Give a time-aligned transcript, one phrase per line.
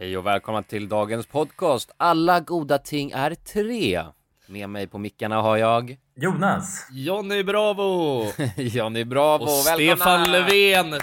[0.00, 1.90] Hej och välkomna till dagens podcast.
[1.96, 4.04] Alla goda ting är tre.
[4.46, 6.88] Med mig på mickarna har jag Jonas!
[6.92, 8.24] Johnny Bravo!
[8.56, 9.44] Johnny Bravo.
[9.44, 9.96] Och välkomna!
[9.96, 11.00] Stefan Löfven!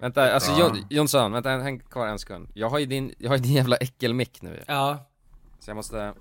[0.00, 0.58] Vänta, alltså Ja.
[0.58, 2.48] Jon- Jonsson, vänta, häng kvar en sekund.
[2.54, 5.06] Jag har ju din, jag har ju din jävla äckelmick nu Ja,
[5.58, 6.14] Så jag måste, men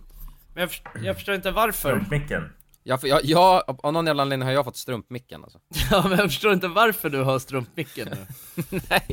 [0.55, 0.69] jag,
[1.03, 1.89] jag förstår inte varför.
[1.89, 2.49] Strumpmicken.
[2.87, 5.59] Jag, jag, jag, av någon jävla anledning har jag fått strumpmicken alltså.
[5.91, 8.25] Ja, men jag förstår inte varför du har strumpmicken nu.
[8.89, 9.07] Nej.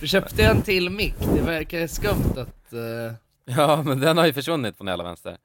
[0.00, 2.72] Du köpte en till mick, det verkar skumt att...
[2.72, 3.14] eh,
[3.56, 5.38] Ja, men den har ju försvunnit från hela vänster.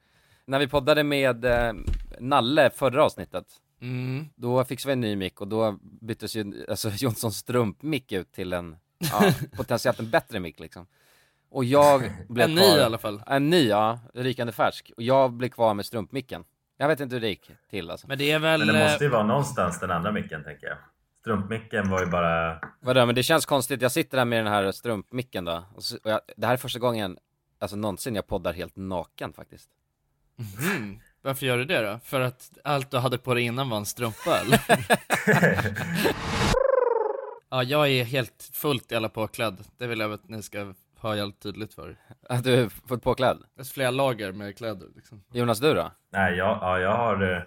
[0.45, 1.73] När vi poddade med eh,
[2.19, 3.45] Nalle förra avsnittet,
[3.81, 4.29] mm.
[4.35, 8.53] då fixade vi en ny mick och då byttes ju alltså Jonssons strumpmick ut till
[8.53, 10.87] en, ja, potentiellt en bättre mick liksom.
[11.49, 13.21] Och jag blev En ny kvar, i alla fall.
[13.27, 14.91] En ny ja, rykande färsk.
[14.97, 16.43] Och jag blev kvar med strumpmicken.
[16.81, 18.07] Jag vet inte hur det gick till alltså.
[18.07, 18.65] Men det är väl...
[18.65, 20.77] Men det måste eh, ju vara någonstans den andra micken tänker jag.
[21.19, 22.59] Strumpmicken var ju bara...
[22.79, 25.63] Vadå, men det känns konstigt, jag sitter där med den här strumpmicken då.
[25.75, 27.17] Och så, och jag, det här är första gången,
[27.59, 29.69] alltså någonsin jag poddar helt naken faktiskt.
[30.59, 30.99] mm.
[31.21, 31.99] Varför gör du det då?
[32.03, 34.59] För att allt du hade på dig innan var en strumpa eller?
[37.49, 39.57] ja, jag är helt fullt jävla påklädd.
[39.77, 41.97] Det vill jag att ni ska ha jävligt tydligt för.
[42.29, 43.37] Att du fullt påklädd.
[43.55, 45.23] Det är flera lager med kläder liksom.
[45.33, 45.91] Jonas, du då?
[46.11, 47.41] Nej, jag, ja, jag har eh,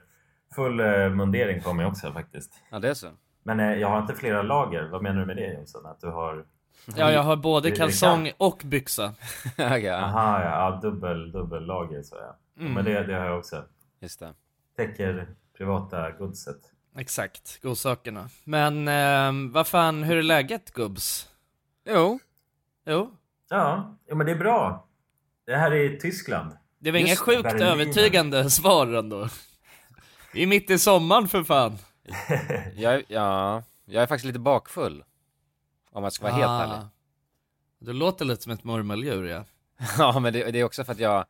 [0.55, 2.52] full eh, mundering på mig också faktiskt.
[2.70, 3.11] Ja, det är så.
[3.42, 4.83] Men eh, jag har inte flera lager.
[4.83, 5.86] Vad menar du med det Jonsson?
[5.86, 6.44] Att du har...
[6.96, 9.14] Ja, jag har både kalsong och byxa.
[9.56, 12.36] Ja, Aha, ja, ja dubbel, dubbel lager så ja.
[12.61, 12.72] Mm.
[12.72, 13.64] Men det, det har jag också.
[14.00, 14.34] just det.
[14.77, 16.56] Täcker privata godset.
[16.96, 18.28] Exakt, godsakerna.
[18.44, 21.28] Men eh, vad fan, hur är läget gubbs?
[21.84, 22.18] Jo,
[22.86, 23.16] Jo,
[23.58, 24.86] Ja, ja men det är bra.
[25.47, 26.52] Det här är Tyskland.
[26.78, 27.62] det var inget Just sjukt Berlin.
[27.62, 29.28] övertygande svar ändå.
[30.34, 31.78] Vi är mitt i sommaren för fan.
[32.77, 35.05] jag, är- ja, jag är faktiskt lite bakfull.
[35.92, 36.62] Om jag ska vara helt Ah.
[36.62, 36.86] ärlig.
[37.78, 39.44] Du låter lite som ett murmeldjur ja.
[39.98, 41.24] Ja, men det, det är också för att jag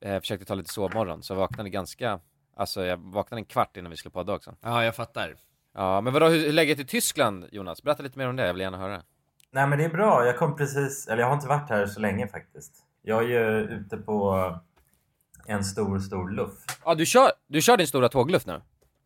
[0.00, 2.20] eh, försökte ta lite sovmorgon, så jag vaknade ganska,
[2.56, 4.54] alltså jag vaknade en kvart innan vi skulle podda också.
[4.60, 5.36] Ja, jag fattar.
[5.74, 7.82] Ja, men vadå, hur hur läget i Tyskland, Jonas?
[7.82, 9.02] Berätta lite mer om det, jag vill gärna höra.
[9.52, 10.26] Nej men det är bra.
[10.26, 12.72] Jag kom precis, eller jag har inte varit här så länge faktiskt.
[13.02, 14.54] Jag är ju ute på
[15.46, 16.54] en stor, stor luff.
[16.84, 18.60] Ja, du kör, du kör din stora tågluft nu?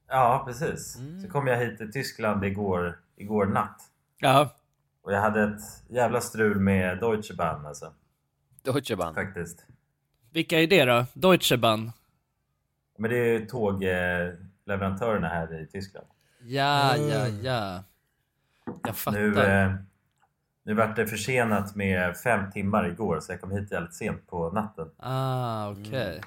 [0.08, 0.96] Ja, precis.
[0.96, 1.20] Mm.
[1.22, 3.80] Så kom jag hit till Tyskland igår, igår natt.
[4.18, 4.50] Ja,
[5.02, 7.92] Och jag hade ett jävla strul med Deutsche Bahn alltså.
[8.62, 9.14] Deutsche Bahn.
[9.14, 9.66] Faktiskt.
[10.32, 11.06] vilka är det då?
[11.14, 11.92] Deutsche Bahn?
[12.98, 16.06] Men det är ju tågleverantörerna här i Tyskland.
[16.42, 17.82] Ja, ja, ja.
[18.84, 19.18] Jag fattar.
[19.18, 19.72] Nu, eh,
[20.64, 24.50] nu vart det försenat med fem timmar igår så jag kom hit jävligt sent på
[24.50, 24.90] natten.
[24.98, 26.10] Ah, okej.
[26.10, 26.22] Mm.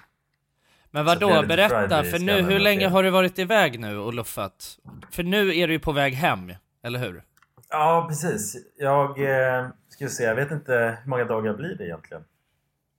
[0.92, 2.90] Men vadå, berätta, för nu, hur länge det.
[2.90, 4.80] har du varit iväg nu och luffat?
[5.12, 6.54] För nu är du ju på väg hem,
[6.84, 7.24] eller hur?
[7.70, 8.56] Ja, precis.
[8.78, 9.20] Jag
[9.60, 12.24] eh, ska se, jag vet inte hur många dagar blir det egentligen?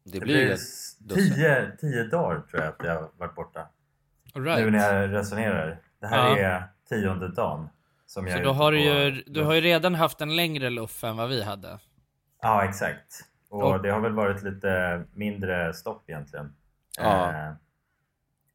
[0.04, 0.56] Det Det blir
[1.14, 3.60] tio, tio dagar tror jag att jag har varit borta.
[4.34, 4.72] All Nu right.
[4.72, 5.80] när jag resonerar.
[6.00, 6.38] Det här Ja.
[6.38, 7.68] är tionde dagen.
[8.08, 11.28] Så då har du ju, du har ju redan haft en längre luff än vad
[11.28, 11.78] vi hade.
[12.42, 13.24] Ja, exakt.
[13.48, 16.54] Och Och- det har väl varit lite mindre stopp egentligen.
[16.98, 17.30] Ja.
[17.32, 17.52] Eh,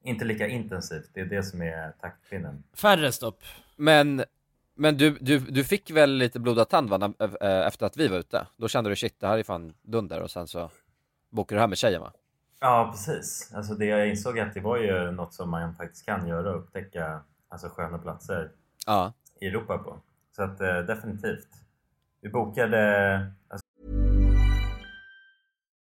[0.04, 1.10] inte lika intensivt.
[1.14, 2.64] Det är det som är taktpinnen.
[2.74, 3.44] Färre stopp.
[3.76, 4.24] Men,
[4.76, 8.18] men du, du, du fick väl lite blodad tand va, eh, efter att vi var
[8.18, 8.48] ute?
[8.58, 10.70] Då kände du shit, det här är fan dunder och sen så
[11.30, 12.12] bokade du här med tjejen va?
[12.60, 13.52] Ja, precis.
[13.56, 16.50] Alltså det jag insåg att det var ju något som man faktiskt kan göra.
[16.54, 18.52] Upptäcka alltså, sköna platser
[18.86, 19.14] Ja.
[19.44, 20.02] I Europa på.
[20.36, 21.48] Så att eh, definitivt.
[22.22, 23.18] Vi bokade
[23.50, 23.64] alltså,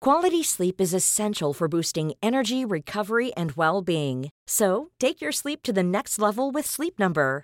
[0.05, 4.29] Quality sleep is essential for boosting energy, recovery, and well being.
[4.47, 7.43] So, take your sleep to the next level with Sleep Number.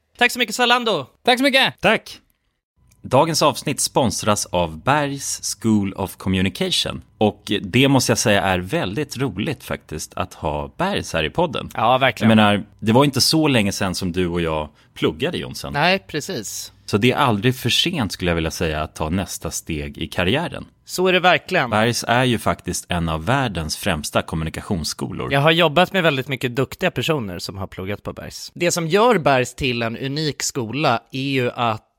[0.21, 1.07] Tack så mycket Zalando!
[1.23, 1.81] Tack så mycket!
[1.81, 2.21] tack!
[3.03, 7.01] Dagens avsnitt sponsras av Bergs School of Communication.
[7.17, 11.69] Och det måste jag säga är väldigt roligt faktiskt att ha Bergs här i podden.
[11.73, 12.27] Ja, Jag verkligen.
[12.37, 15.73] menar, det var inte så länge sedan som du och jag pluggade Jonsson.
[15.73, 16.71] Nej, precis.
[16.85, 20.07] Så det är aldrig för sent skulle jag vilja säga att ta nästa steg i
[20.07, 20.65] karriären.
[20.85, 21.69] Så är det verkligen.
[21.69, 25.33] Bergs är ju faktiskt en av världens främsta kommunikationsskolor.
[25.33, 28.51] Jag har jobbat med väldigt mycket duktiga personer som har pluggat på Bergs.
[28.55, 31.87] Det som gör Bergs till en unik skola är ju att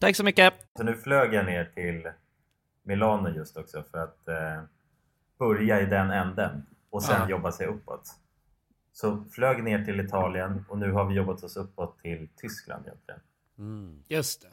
[0.00, 0.54] Tack så mycket!
[0.76, 2.10] Så nu flög jag ner till
[2.82, 4.62] Milano just också för att eh,
[5.38, 7.28] börja i den änden och sen Ja.
[7.30, 8.02] jobba sig uppåt.
[8.92, 13.20] Så flög ner till Italien och nu har vi jobbat oss uppåt till Tyskland egentligen.
[14.08, 14.48] Just det.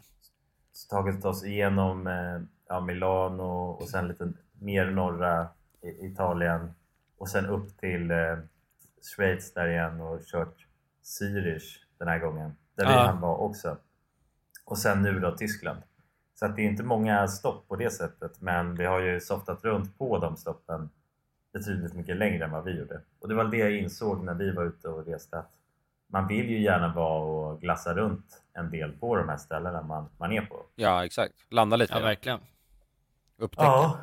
[0.73, 5.47] Så tagit oss igenom eh, ja, Milano och sen lite mer norra
[5.81, 6.71] Italien
[7.17, 8.37] och sen upp till eh,
[9.15, 10.67] Schweiz där igen och kört
[11.03, 12.55] Zürich den här gången.
[12.75, 13.05] Där vi Ja.
[13.05, 13.77] han var också.
[14.65, 15.81] Och sen nu då Tyskland.
[16.39, 19.63] Så att det är inte många stopp på det sättet men vi har ju softat
[19.63, 20.89] runt på de stoppen
[21.53, 23.01] betydligt mycket längre än vad vi gjorde.
[23.19, 25.51] Och det var det jag insåg när vi var ute och reste att
[26.07, 30.09] man vill ju gärna vara och glassa runt en del på de här ställena man,
[30.17, 30.65] man är på.
[30.75, 31.33] Ja, exakt.
[31.49, 31.93] Landa lite.
[31.93, 32.39] Ja, verkligen.
[33.37, 33.63] Upptäcka.
[33.63, 33.99] Ja.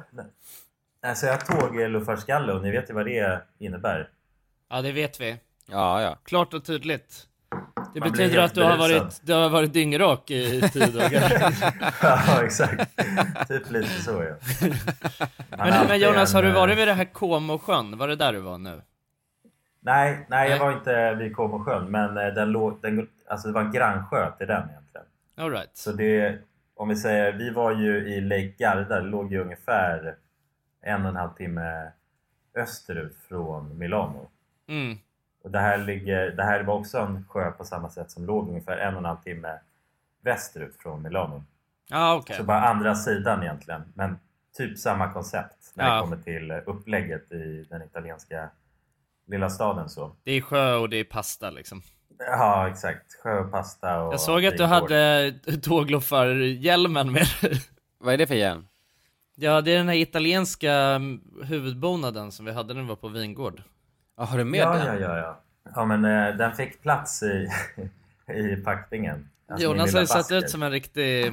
[1.03, 4.11] Alltså jag tåg luftfartsgalle och ni vet ju vad det innebär.
[4.69, 5.39] Ja, det vet vi.
[5.67, 6.19] Ja, ja.
[6.25, 7.29] Klart och tydligt.
[7.95, 11.55] Det Man betyder att du har, varit, du har varit dyngrak i tio dagar.
[12.03, 12.97] ja, exakt.
[13.49, 14.35] Typ lite så ja.
[15.51, 17.99] Men, men Jonas, en, har du eh, varit vid det här Comosjön?
[17.99, 18.83] Var det där du var nu?
[19.81, 23.63] Nej, nej, jag var inte vid Comosjön men eh, den låg, den, alltså det var
[23.63, 25.07] en grannsjö till den egentligen.
[25.37, 25.77] All right.
[25.77, 26.39] Så det,
[26.77, 30.17] om vi säger, vi var ju i Lake Garda, det låg ju ungefär
[30.83, 31.93] en och en halv timme
[32.55, 34.31] österut från Milano.
[34.69, 34.99] Mm.
[35.43, 38.49] Och det här, ligger, det här var också en sjö på samma sätt som låg
[38.49, 39.59] ungefär en och en halv timme
[40.25, 41.45] västerut från Milano.
[41.91, 42.37] Ja, okej.
[42.37, 43.83] Så bara andra sidan egentligen.
[43.95, 44.19] Men
[44.57, 45.95] typ samma koncept när Ja.
[45.95, 48.51] det kommer till upplägget i den italienska
[49.27, 49.89] lilla staden.
[49.89, 50.13] så.
[50.25, 51.83] Det är sjö och det är pasta liksom.
[52.19, 53.15] Ja, exakt.
[53.23, 55.33] Sjö och pasta och Jag såg att du hade
[55.63, 57.61] tågluffarhjälmen med dig.
[57.99, 58.67] Vad är det för hjälm?
[59.35, 61.01] Ja, det är den här italienska
[61.45, 63.63] huvudbonaden som vi hade när vi var på vingård.
[64.17, 64.87] Ja, har du med Ja, den?
[64.87, 65.41] ja, ja, ja.
[65.75, 67.49] Ja, men eh, den fick plats i,
[68.35, 69.29] i packningen.
[69.49, 71.33] Alltså, Jonas har ju sett ut som en riktig eh,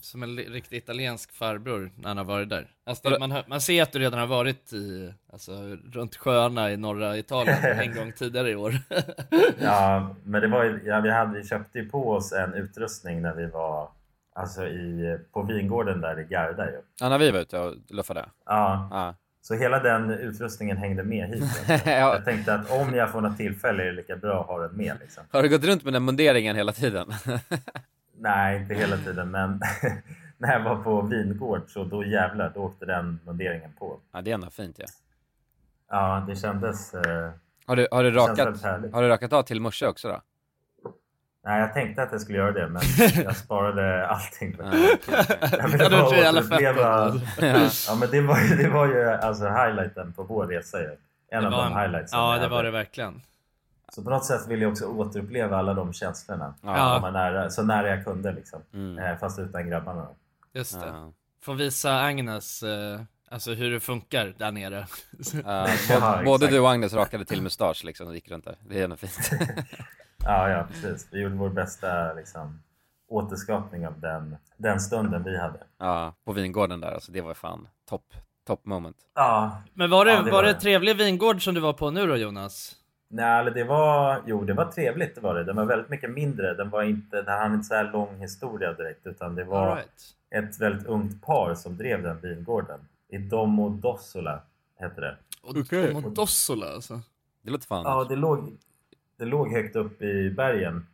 [0.00, 2.70] som en riktig italiensk farbror när han har varit där.
[2.86, 5.52] Alltså, det, man, man ser att du redan har varit i, alltså,
[5.92, 8.74] runt sjöarna i norra Italien en gång tidigare i år.
[9.60, 13.22] Ja, men det var ju, ja, vi, hade, vi köpte ju på oss en utrustning
[13.22, 13.88] när vi var
[14.34, 16.80] alltså i, på vingården där i Garda ju.
[17.00, 18.24] Ja, när vi var ute och luffade.
[18.46, 19.14] Ja, Ja.
[19.42, 21.44] Så hela den utrustningen hängde med hit.
[21.68, 21.80] Ja.
[21.84, 24.76] Jag tänkte att om jag får något tillfälle är det lika bra att ha den
[24.76, 24.96] med.
[25.00, 25.24] Liksom.
[25.30, 27.12] Har du gått runt med den munderingen hela tiden?
[28.18, 29.60] Nej, inte hela tiden, men
[30.38, 34.00] när jag var på vingård så då jävlar, då åkte den munderingen på.
[34.12, 34.82] ja, det är ändå fint ju.
[34.82, 34.88] Ja.
[35.90, 36.94] Ja, det kändes...
[36.94, 37.30] Eh,
[37.66, 40.20] Har, du, har, du rakat, har du rakat av till morse också då?
[41.44, 42.82] Nej, jag tänkte att jag skulle göra det, men
[43.24, 44.56] jag sparade allting.
[44.58, 44.64] Ja.
[45.58, 47.20] Jag ville Ja, bara återuppleva-.
[47.88, 50.96] Ja, men det var ju, det var ju alltså highlighten på vår resa ju.
[51.30, 53.22] En Det av de en- highlightsen Ja, det var det verkligen.
[53.92, 56.54] Så på något sätt ville jag också återuppleva alla de känslorna.
[56.62, 57.00] Ja.
[57.02, 57.10] Ja.
[57.10, 58.60] nära, så nära jag kunde liksom.
[58.74, 58.98] Mm.
[58.98, 60.06] Eh, fast utan grabbarna.
[60.52, 60.86] Just det.
[60.86, 61.12] Ja.
[61.44, 64.86] Får visa Agnes, eh, alltså hur det funkar där nere.
[65.44, 66.52] Ja, Ja, både, både exakt.
[66.52, 68.56] du och Agnes rakade till mustasch liksom och gick runt där.
[68.68, 69.30] Det är ändå fint.
[70.24, 71.08] Ja, ja, precis.
[71.10, 72.62] Vi gjorde vår bästa liksom,
[73.08, 75.58] återskapning av den, den stunden vi hade.
[75.78, 77.12] Ja, på vingården där alltså.
[77.12, 78.14] Det var fan topp,
[78.46, 78.96] top moment.
[79.14, 81.90] Ja, Men var det, Ja, det var var det trevlig vingård som du var på
[81.90, 82.76] nu då Jonas?
[83.12, 85.44] nej, eller det var, jo, det var trevligt det var det.
[85.44, 86.54] Den var väldigt mycket mindre.
[86.54, 90.14] Den var inte, den hade inte så här lång historia direkt utan det var right.
[90.30, 92.80] ett väldigt ungt par som drev den vingården.
[93.08, 94.42] I Domodossola
[94.78, 95.16] hette det.
[95.42, 95.92] Och okay.
[95.92, 97.00] Modossola alltså.
[97.42, 98.56] Det låter fan Ja, det låg,
[99.16, 100.86] det låg högt upp i bergen.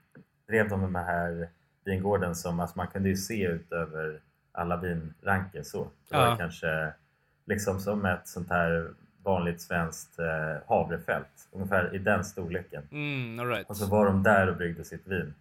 [0.49, 1.49] Drev de den här
[1.85, 4.21] vingården som, alltså man kunde ju se ut över
[4.53, 5.89] alla vinranker så.
[6.09, 6.37] Det var Ja.
[6.37, 6.93] kanske
[7.45, 8.91] liksom som ett sånt här
[9.23, 11.49] vanligt svenskt eh, havrefält.
[11.53, 12.83] Ungefär i den storleken.
[12.93, 13.71] Mm, right.
[13.71, 15.35] Och så var de där och bryggde sitt vin.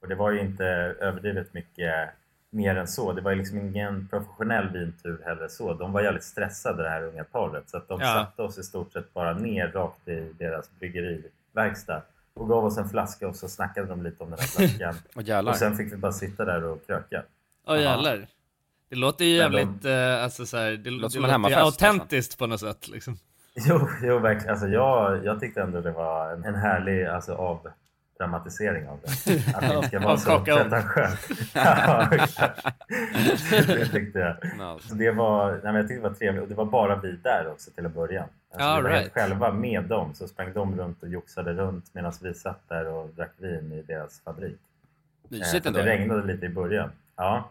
[0.00, 0.64] Och det var ju inte
[1.00, 2.08] överdrivet mycket
[2.50, 3.12] mer än så.
[3.12, 5.74] Det var ju liksom ingen professionell vintur heller så.
[5.74, 7.68] De var jävligt stressade det här unga paret.
[7.70, 8.06] Så att de Ja.
[8.06, 10.70] satte oss i stort sett bara ner rakt i deras
[11.58, 12.02] bryggeriverkstad.
[12.34, 14.94] Och gav oss en flaska och så snackade de lite om den här flaskan.
[15.42, 17.22] Och och sen fick vi bara sitta där och kröka.
[17.66, 18.26] Åh jävlar.
[18.90, 22.38] Det låter ju Men de- jävligt, eh, alltså det, Låter det en låter hemmafest, autentiskt
[22.38, 23.18] på något sätt liksom.
[23.54, 24.50] Jo, jo verkligen.
[24.50, 27.34] Alltså jag, jag tyckte ändå det var en, en härlig alltså,
[28.18, 29.10] avdramatisering av det.
[29.54, 31.30] Att det inte ska vara så pretentiöst.
[31.54, 32.08] ja,
[33.66, 34.80] det tyckte jag.
[34.82, 37.12] Så det var, nej, men jag tyckte det var trevligt och det var bara vi
[37.12, 38.28] där också till en början.
[38.52, 39.12] Alltså, All vi var right.
[39.12, 43.08] själva med dem så sprang de runt och joxade runt medan vi satt där och
[43.16, 44.58] drack vin i deras fabrik.
[45.24, 46.90] Eh, Mysigt det regnade lite i början.
[47.16, 47.50] Ja.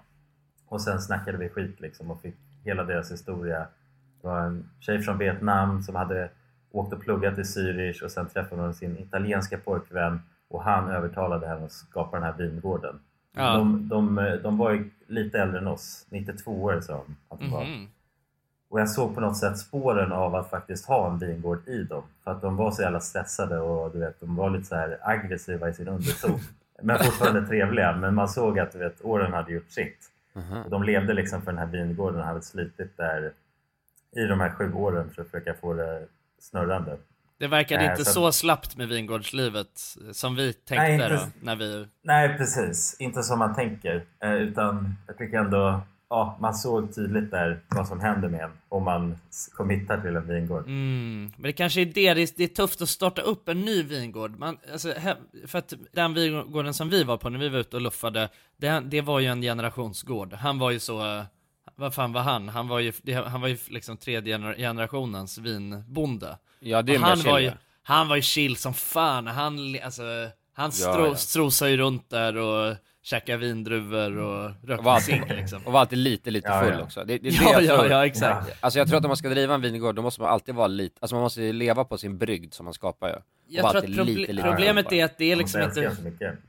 [0.68, 3.68] Och sen snackade vi skit liksom och fick hela deras historia.
[4.22, 6.30] Det var en tjej från Vietnam som hade
[6.72, 11.48] åkt och pluggat i Zürich och sen träffade hon sin italienska pojkvän och han övertalade
[11.48, 13.00] henne att skapa den här vingården.
[13.36, 13.54] Ja.
[13.54, 17.52] De, de, de var ju lite äldre än oss, 92 år sa de att de
[17.52, 17.64] var.
[17.64, 17.88] Mhm.
[18.70, 22.04] Och jag såg på något sätt spåren av att faktiskt ha en vingård i dem.
[22.24, 24.98] För att de var så jävla stressade och du vet, de var lite så här
[25.02, 26.40] aggressiva i sin underton.
[26.82, 27.96] Men fortfarande trevliga.
[27.96, 30.12] Men man såg att du vet, åren hade gjort sitt.
[30.34, 30.64] Mhm.
[30.64, 33.32] Och de levde liksom för den här vingården och hade slitit där
[34.12, 36.06] i de här sju åren för att försöka få det
[36.40, 36.98] snurrande.
[37.40, 39.68] Det verkade Nej, inte så- så slappt med vingårdslivet
[40.06, 41.88] eh, som vi tänkte Nej, inte- då, när vi...
[42.04, 42.96] Nej, precis.
[43.00, 44.06] Inte som man tänker.
[44.24, 48.52] Eh, utan jag tycker ändå ja, man såg tydligt där vad som händer med en
[48.70, 49.18] om man
[49.58, 50.66] committar till en vingård.
[50.66, 53.62] Mm, men det kanske är det, det är, det är tufft att starta upp en
[53.62, 54.40] ny vingård.
[54.40, 54.94] Man, alltså,
[55.48, 58.84] för att den vingården som vi var på när vi var ute och luffade, det,
[58.86, 60.34] det var ju en generationsgård.
[60.34, 61.24] Han var ju så, eh,
[61.78, 62.50] vad fan var han?
[62.50, 62.94] Han var ju,
[63.26, 66.38] han var ju liksom tredje gener- generationens vinbonde.
[66.60, 67.52] Ja, det är han var ju,
[67.84, 69.28] han var ju chill som fan.
[69.28, 70.04] Han, alltså,
[70.54, 71.16] han stro, ja.
[71.16, 75.62] strosade ju runt där och käkade vindruvor och rökte cigg liksom.
[75.66, 76.84] och var alltid lite, lite Ja, full ja.
[76.84, 77.04] också.
[77.04, 78.58] Det, det, det Ja, jag ja, ja, exakt.
[78.60, 80.68] Alltså jag tror att om man ska driva en vingård, då måste man alltid vara
[80.68, 83.16] lite, alltså man måste ju leva på sin brygd som man skapar ju.
[83.56, 85.96] Jag tror att proble- lite, lite problemet är att det är liksom inte...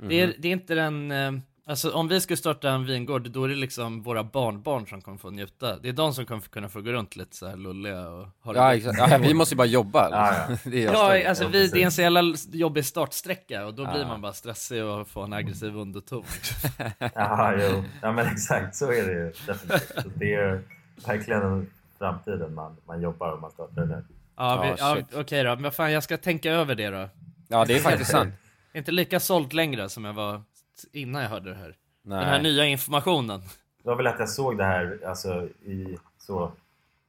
[0.08, 1.32] Det är, det är inte den, eh,
[1.68, 5.18] alltså om vi skulle starta en vingård, då är det liksom våra barnbarn som kommer
[5.18, 5.76] få njuta.
[5.78, 8.52] Det är de som kommer kunna få gå runt lite så här lulliga och ha
[8.52, 8.98] det Ja, exakt.
[9.10, 10.08] ja, vi måste ju bara jobba.
[10.10, 10.70] Ja, Liksom.
[10.72, 12.22] Det är Ja, alltså Ja, vi, det är en så jävla
[12.52, 14.08] jobbig startsträcka och då blir Ja.
[14.08, 16.24] man bara stressig och får en aggressiv underton.
[17.14, 17.84] Ja, jo.
[18.02, 20.02] ja, men exakt så är det ju definitivt.
[20.02, 20.62] Så det är
[21.06, 24.02] verkligen framtiden man, man jobbar om man startar det.
[24.36, 27.08] Ja, vi, Ja, ja, okej då, men vad fan jag ska tänka över det då.
[27.48, 28.34] Ja, det är faktiskt sant.
[28.74, 30.42] Inte lika såld längre som jag var
[30.92, 31.76] innan jag hörde det här.
[32.02, 32.18] Nej.
[32.20, 33.40] Den här nya informationen.
[33.82, 36.52] Det var väl att jag såg det här alltså, i så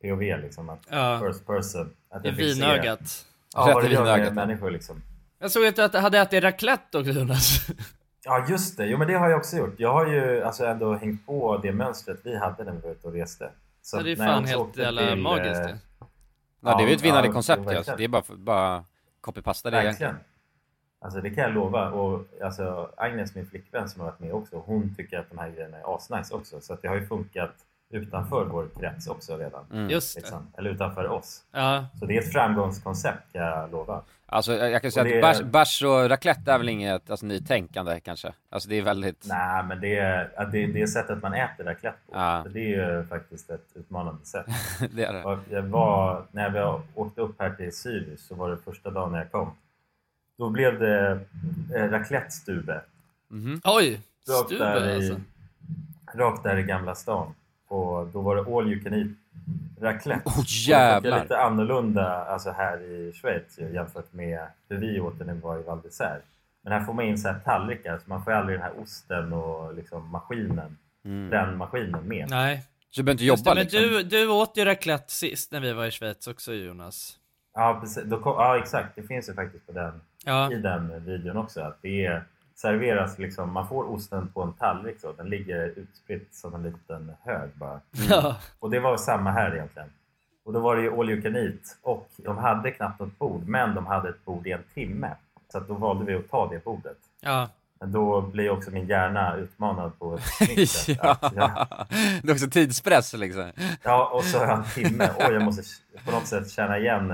[0.01, 1.21] POV liksom, att Ja.
[1.27, 1.93] first person.
[2.09, 3.25] Att I vinögat.
[3.55, 5.01] Ja, vad Rätt det gör med människor liksom.
[5.39, 7.67] Jag såg att du hade ätit raclette också Jonas.
[8.23, 9.75] Ja just det, jo men det har jag också gjort.
[9.77, 13.07] Jag har ju alltså ändå hängt på det mönstret vi hade när vi var ute
[13.07, 13.49] och reste.
[13.81, 15.77] Så Ja, det är fan helt jävla till, magiskt eh, det.
[16.61, 17.77] Ja, det är ju ett vinnande ja, koncept verkligen.
[17.77, 17.95] alltså.
[17.97, 18.83] Det är bara, bara
[19.21, 20.13] copy-pasta det egentligen.
[20.13, 20.25] Verkligen.
[21.01, 21.89] Alltså det kan jag lova.
[21.89, 25.49] Och alltså, Agnes, min flickvän som har varit med också, hon tycker att de här
[25.49, 26.61] grejerna är asnice också.
[26.61, 27.51] Så att det har ju funkat
[27.91, 29.65] utanför vår krets också redan.
[29.73, 29.89] Mm.
[29.89, 30.21] Just det.
[30.21, 30.47] Liksom.
[30.57, 31.43] Eller utanför oss.
[31.51, 34.01] Ja, Så det är ett framgångskoncept kan jag lova.
[34.25, 37.09] Alltså jag jag kan Och säga det- att bärs, bärs och raclette är väl inget
[37.09, 38.33] alltså, nytänkande kanske.
[38.49, 39.25] Alltså det är väldigt...
[39.29, 42.11] Nej, men det är, att det, det är sättet man äter raclette på.
[42.15, 42.45] Ja.
[42.53, 44.45] Det är ju faktiskt ett utmanande sätt.
[44.95, 45.23] det är det.
[45.23, 49.11] Och Jag var, när vi åkte upp här till Sirius så var det första dagen
[49.11, 49.51] när jag kom.
[50.39, 51.19] Då blev det
[51.75, 52.81] eh, raclette-stube.
[53.27, 53.61] Mhm.
[53.63, 54.01] oj!
[54.29, 55.21] Rakt där, Stuber i, alltså.
[56.13, 57.33] rakt där i Gamla stan.
[57.67, 59.07] Och då var det all you can eat
[59.81, 60.29] raclette.
[60.29, 61.01] Oh Och det jävlar!
[61.11, 65.39] funkar lite annorlunda alltså här i Schweiz jämfört med hur vi åt det när vi
[65.39, 66.19] var i Val d'Isère.
[66.63, 69.33] Men här får man in så här tallrikar så man får aldrig den här osten
[69.33, 71.29] och liksom maskinen, Mm.
[71.29, 72.29] den maskinen med.
[72.29, 72.63] Nej.
[72.89, 73.79] Så du behöver inte det, jobba men liksom?
[73.81, 77.17] du, du åt ju raclette sist när vi var i Schweiz också Jonas.
[77.53, 78.03] Ja, precis.
[78.05, 81.61] Då kom, ja exakt, det finns ju faktiskt på den, Ja, i den videon också.
[81.61, 82.21] Att det
[82.55, 87.11] serveras liksom, man får osten på en tallrik så, den ligger utspritt som en liten
[87.23, 87.79] hög bara.
[88.09, 88.37] ja.
[88.59, 89.89] Och det var samma här egentligen.
[90.45, 91.77] Och då var det ju all you can eat.
[91.81, 95.15] Och de hade knappt något bord, men de hade ett bord i en timme.
[95.51, 96.97] Så då valde vi att ta det bordet.
[97.21, 97.49] ja.
[97.81, 100.97] Men då blir också min hjärna utmanad på ett nytt sätt.
[101.01, 101.67] ja.
[102.23, 103.51] Det är också tidspress liksom.
[103.83, 105.09] ja, och så har jag en timme.
[105.19, 105.63] Oj, jag måste
[106.05, 107.13] på något sätt känna igen.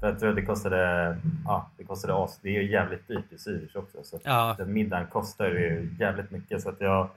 [0.00, 2.38] För jag tror att det kostade, ja, det kostade as.
[2.42, 3.98] Det är ju jävligt dyrt i Zürich också.
[4.04, 4.54] Så Ja.
[4.58, 6.62] den middagen kostar ju jävligt mycket.
[6.62, 7.08] Så att jag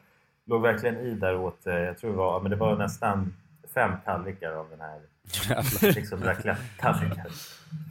[0.46, 3.34] låg verkligen i där åt, eh, jag tror det var, men det var nästan
[3.74, 5.00] fem tallrikar av den här
[5.96, 7.26] liksom raclette-tallriken.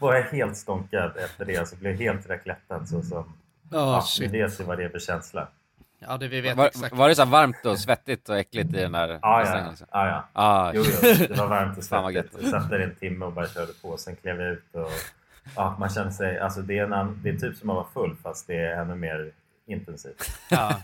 [0.00, 3.32] Var jag helt stånkad efter det, så blev helt raclettad så som
[3.72, 4.30] Ja, ja, shit.
[4.32, 5.48] med det var det känsla.
[6.08, 6.96] Ja, det vi vet Var, exakt.
[6.96, 9.68] var det så varmt och svettigt och äckligt i den där Ja, ja, ja.
[9.70, 9.86] Liksom?
[9.90, 10.24] ja.
[10.32, 12.34] Ah, Jo, jo, det var varmt och svettigt.
[12.42, 13.96] Jag satt där i en timme och bara körde på.
[13.96, 14.90] Sen klev jag ut och
[15.56, 16.38] ja, man känner sig...
[16.38, 18.94] Alltså det, är en, det är typ som att vara full fast det är ännu
[18.94, 19.30] mer
[19.66, 20.38] intensivt.
[20.48, 20.80] Ja.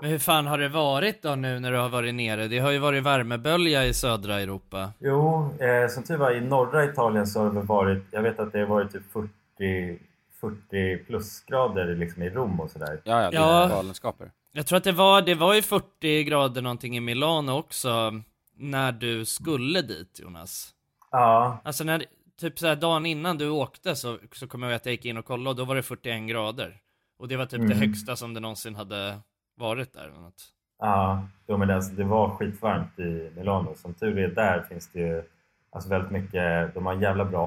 [0.00, 2.48] Men hur fan har det varit då nu när du har varit nere?
[2.48, 4.92] Det har ju varit värmebölja i södra Europa.
[4.98, 8.04] Jo, eh, som tur var i norra Italien så har det varit...
[8.10, 9.98] Jag vet att det har varit typ 40,
[10.50, 13.00] 40 plusgrader liksom i Rom och sådär.
[13.04, 13.64] ja, ja, det Ja.
[13.64, 14.30] är galenskaper.
[14.52, 18.12] Jag tror att det var, det var ju 40 grader någonting i Milano också
[18.56, 20.70] när du skulle dit Jonas.
[21.10, 22.04] Ja, Alltså när,
[22.40, 25.16] typ såhär dagen innan du åkte så, så kommer jag ihåg att jag gick in
[25.16, 26.76] och kollade och då var det 41 grader.
[27.18, 27.78] Och det var typ det Mm.
[27.78, 29.18] högsta som det någonsin hade
[29.56, 30.42] varit där eller något.
[30.78, 33.74] Ja, jo, men det, alltså, det var skitvarmt i Milano.
[33.76, 35.22] Som tur är där finns det ju
[35.70, 37.46] alltså, väldigt mycket, de har en jävla bra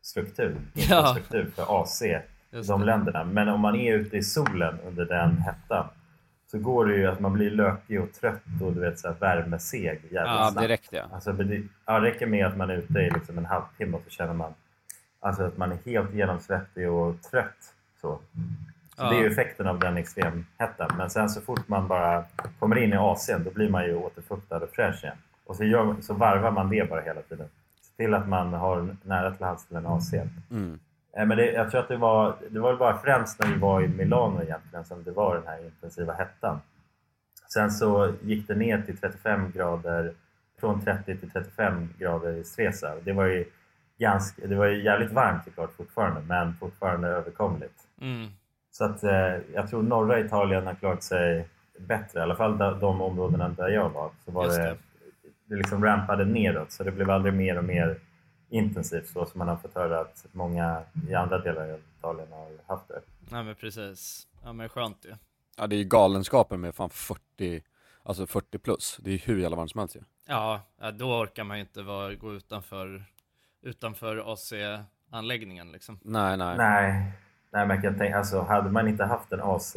[0.00, 2.02] AC-struktur, infrastruktur för AC,
[2.50, 2.86] Just de det.
[2.86, 3.24] länderna.
[3.24, 5.86] Men om man är ute i solen under den hettan
[6.50, 9.14] så går det ju att man blir lökig och trött och du vet så här,
[9.20, 10.66] värmeseg jävligt Ja, snabbt.
[10.66, 11.02] direkt ja.
[11.12, 14.10] Alltså, det ja, räcker med att man är ute i liksom en halvtimme och så
[14.10, 14.54] känner man
[15.20, 17.74] alltså, att man är helt genomsvettig och trött.
[18.00, 18.18] Så.
[18.96, 19.10] Så Ja.
[19.10, 20.90] det är ju effekten av den extremhettan.
[20.96, 22.24] Men sen så fort man bara
[22.58, 25.16] kommer in i AC'n då blir man ju återfuktad och fräsch igen.
[25.44, 27.48] Och så, gör, så varvar man det bara hela tiden.
[28.00, 30.12] Till att man har nära till hands till en AC.
[30.50, 30.78] Mm.
[31.16, 33.82] Eh, Men det, jag tror att det var, det var bara främst när vi var
[33.82, 36.60] i Milano egentligen som det var den här intensiva hettan.
[37.52, 40.12] Sen så gick det ner till 35 grader,
[40.60, 42.94] från 30 till 35 grader i Stresa.
[43.04, 43.44] Det var ju,
[43.98, 47.86] ganska, det var ju jävligt varmt såklart fortfarande, men fortfarande överkomligt.
[48.00, 48.28] Mm.
[48.70, 52.80] Så att eh, jag tror norra Italien har klarat sig bättre, i alla fall de,
[52.80, 54.10] de områdena där jag var.
[54.24, 54.76] Så var Just det,
[55.50, 55.56] det.
[55.56, 58.00] liksom rampade neråt, så det blev aldrig mer och mer
[58.48, 62.74] intensivt så som man har fått höra att många i andra delar av Italien har
[62.74, 63.00] haft det.
[63.30, 64.26] Ja men precis.
[64.44, 65.14] Ja men skönt ju.
[65.56, 67.62] Ja, det är ju galenskaper med fan 40,
[68.02, 68.98] alltså 40 plus.
[69.00, 70.00] Det är ju hur jävla varmt som helst ju.
[70.26, 73.04] Ja, ja, då orkar man ju inte vara, gå utanför,
[73.62, 75.98] utanför AC-anläggningen liksom.
[76.02, 76.56] Nej, nej.
[76.56, 77.12] Nej,
[77.50, 79.76] nej men jag kan tänka, alltså, hade man inte haft en AC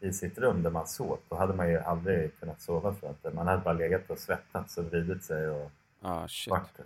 [0.00, 3.30] i sitt rum där man sov, då hade man ju aldrig kunnat sova jag inte.
[3.30, 5.70] Man hade bara legat och svettats och vridit sig och
[6.04, 6.80] Ah, varit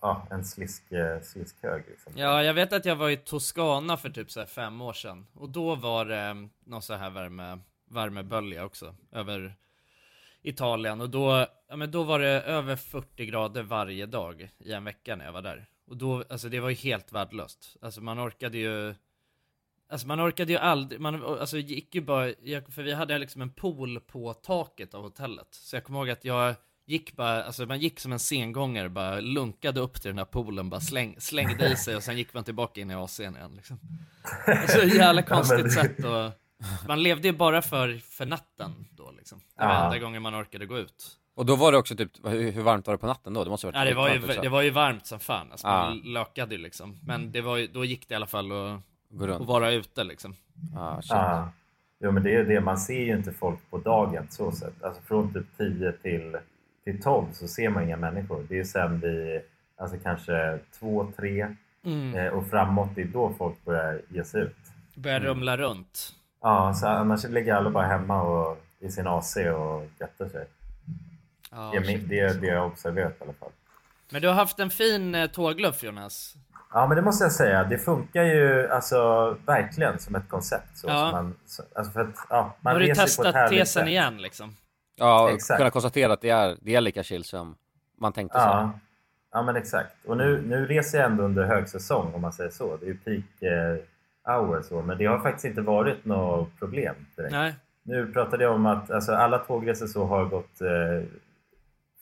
[0.00, 1.84] ja, en slisk, eh, sliskhög.
[1.88, 2.12] Liksom.
[2.16, 5.26] Ja, jag vet att jag var i Toscana för typ så fem år sedan.
[5.34, 7.58] Och då var det eh, någon så här värme,
[7.90, 8.94] värmebölja också.
[9.12, 9.54] Över
[10.42, 11.00] Italien.
[11.00, 15.16] Och då, ja men då var det över 40 grader varje dag i en vecka
[15.16, 15.66] när jag var där.
[15.86, 17.76] Och då, alltså det var ju helt värdelöst.
[17.82, 18.94] Alltså man orkade ju
[19.90, 23.42] Alltså man orkade ju aldrig, man alltså gick ju bara, jag, för vi hade liksom
[23.42, 25.48] en pool på taket av hotellet.
[25.50, 26.54] Så jag kommer ihåg att jag
[26.86, 30.70] gick bara, alltså man gick som en sengångare, bara lunkade upp till den här poolen,
[30.70, 33.80] bara släng, slängde i sig och sen gick man tillbaka in i AC'n igen liksom.
[34.68, 36.32] Så jävla konstigt sätt och
[36.88, 39.38] man levde ju bara för, för natten då liksom.
[39.58, 39.84] Det var Ja.
[39.84, 41.16] enda gången man orkade gå ut.
[41.34, 43.44] Och då var det också typ, hur, varmt var det på natten då?
[43.44, 45.66] Det måste ha varit Ja, det var ju, det var ju varmt som fan, alltså,
[45.66, 46.10] man Ja.
[46.10, 46.98] lökade ju liksom.
[47.06, 49.40] Men det var ju, då gick det i alla fall att, Gå runt.
[49.40, 50.34] att vara ute liksom.
[50.76, 51.10] Ah, shit.
[51.10, 51.50] Ja.
[52.02, 54.82] Jo men det är ju det, man ser ju inte folk på dagen så sett.
[54.82, 56.36] Alltså från typ 10 till,
[56.84, 58.46] till 12 så ser man inga människor.
[58.48, 59.40] Det är sen vid
[59.76, 62.14] alltså kanske 2, 3 Mm.
[62.14, 64.56] eh, och framåt, det är då folk börjar ge sig ut.
[64.94, 66.12] Började rumla runt.
[66.40, 70.46] Ja, så annars ligger alla bara hemma och, i sin AC och göttar sig.
[71.50, 73.50] Ja, det, är det är det jag har observerat i alla fall.
[74.10, 76.34] Men du har haft en fin eh, tågluff Jonas.
[76.72, 80.78] Ja men det måste jag säga, det funkar ju alltså verkligen som ett koncept.
[80.78, 81.10] Så, Ja.
[81.12, 83.88] man, så, alltså för att, ja, man har du reser på ett testat tesen sätt.
[83.88, 84.56] igen liksom?
[84.96, 85.58] Ja, och Exakt.
[85.58, 87.56] kunna konstatera att det är, det är lika chill som
[87.98, 88.46] man tänkte sig.
[88.46, 88.72] Ja,
[89.32, 90.04] ja men exakt.
[90.06, 92.76] Och nu, nu reser jag ändå under högsäsong om man säger så.
[92.76, 93.76] Det är ju peak eh,
[94.34, 97.32] hour så, men det har faktiskt inte varit något problem direkt.
[97.32, 97.54] Nej.
[97.82, 101.08] Nu pratade jag om att alltså, alla tågresor så har gått eh,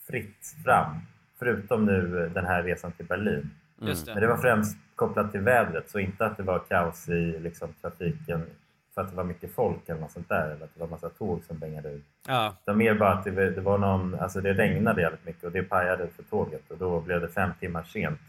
[0.07, 1.01] fritt fram.
[1.39, 3.51] Förutom nu eh, den här resan till Berlin.
[3.81, 4.21] Just Men det.
[4.21, 8.47] det var främst kopplat till vädret, så inte att det var kaos i liksom, trafiken
[8.95, 10.45] för att det var mycket folk eller något sånt där.
[10.51, 12.05] Eller att det var massa tåg som bängade ut.
[12.27, 12.55] Ja.
[12.63, 15.53] Utan mer bara att det, var- det var någon, alltså det regnade jävligt mycket och
[15.53, 18.21] det pajade för tåget och då blev det fem timmar sent.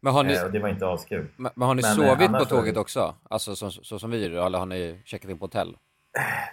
[0.00, 1.26] Men har ni, Eh, och det var inte askul.
[1.36, 3.14] men men har ni men, eh, sovit på var tåget det- också?
[3.30, 5.76] Alltså så, så som vi gjorde, eller har ni checkat in på hotell?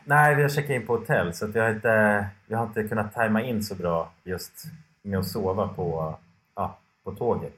[0.05, 2.83] Nej, vi har checkat in på hotell så att jag, har inte, jag har inte
[2.83, 4.63] kunnat tajma in så bra just
[5.01, 6.15] med att sova på,
[6.55, 7.53] ja, på tåget.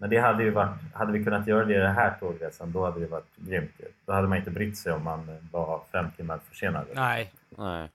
[0.00, 2.84] Men det hade ju varit, hade vi kunnat göra det i den här tågresan då
[2.84, 3.70] hade det varit grymt.
[4.06, 6.86] Då hade man inte brytt sig om man var fem timmar försenad.
[6.94, 7.32] Nej.
[7.48, 7.90] Nej.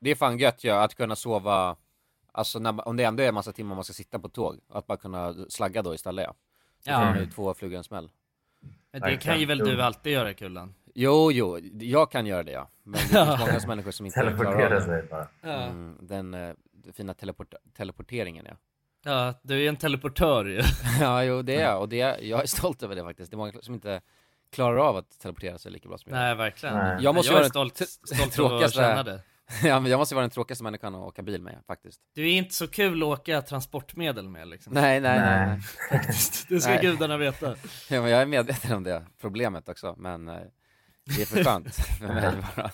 [0.00, 1.76] Det är fan gött ju, att kunna sova,
[2.32, 4.86] alltså när, om det ändå är en massa timmar man ska sitta på tåg, att
[4.86, 6.34] bara kunna slagga då istället ja.
[6.84, 7.10] Då får Ja.
[7.10, 8.10] man ju två flugor en smäll.
[8.92, 10.74] Men det kan ju väl du alltid göra Kullan?
[10.94, 12.68] Jo, jo, jag kan göra det ja.
[12.82, 12.98] Men det
[13.50, 14.82] finns många människor som inte klarar av Teleportera det.
[14.84, 15.26] sig bara.
[15.40, 15.62] Ja.
[15.62, 16.54] Mm, den eh,
[16.92, 18.54] fina teleport teleporteringen ja.
[19.04, 20.62] Ja, du är ju en teleportör ju.
[21.00, 23.30] Ja, jo det är jag och det är, jag är stolt över det faktiskt.
[23.30, 24.00] Det är många som inte
[24.52, 26.18] klarar av att teleportera sig lika bra som jag.
[26.18, 26.76] Nej, verkligen.
[26.76, 26.98] Nej.
[27.00, 27.82] Jag måste jag vara är stolt,
[28.14, 29.20] stolt över att känna det.
[29.64, 32.00] Ja, men jag måste vara den tråkigaste människan att åka bil med faktiskt.
[32.14, 34.72] Du är inte så kul att åka transportmedel med liksom.
[34.72, 35.46] Nej, nej, nej.
[35.46, 35.60] Nej.
[35.90, 36.00] nej.
[36.48, 36.80] Det ska Nej.
[36.82, 37.46] gudarna veta.
[37.90, 40.36] Ja, men jag är medveten om det problemet också, men eh,
[41.16, 42.70] det är för skönt för mig bara.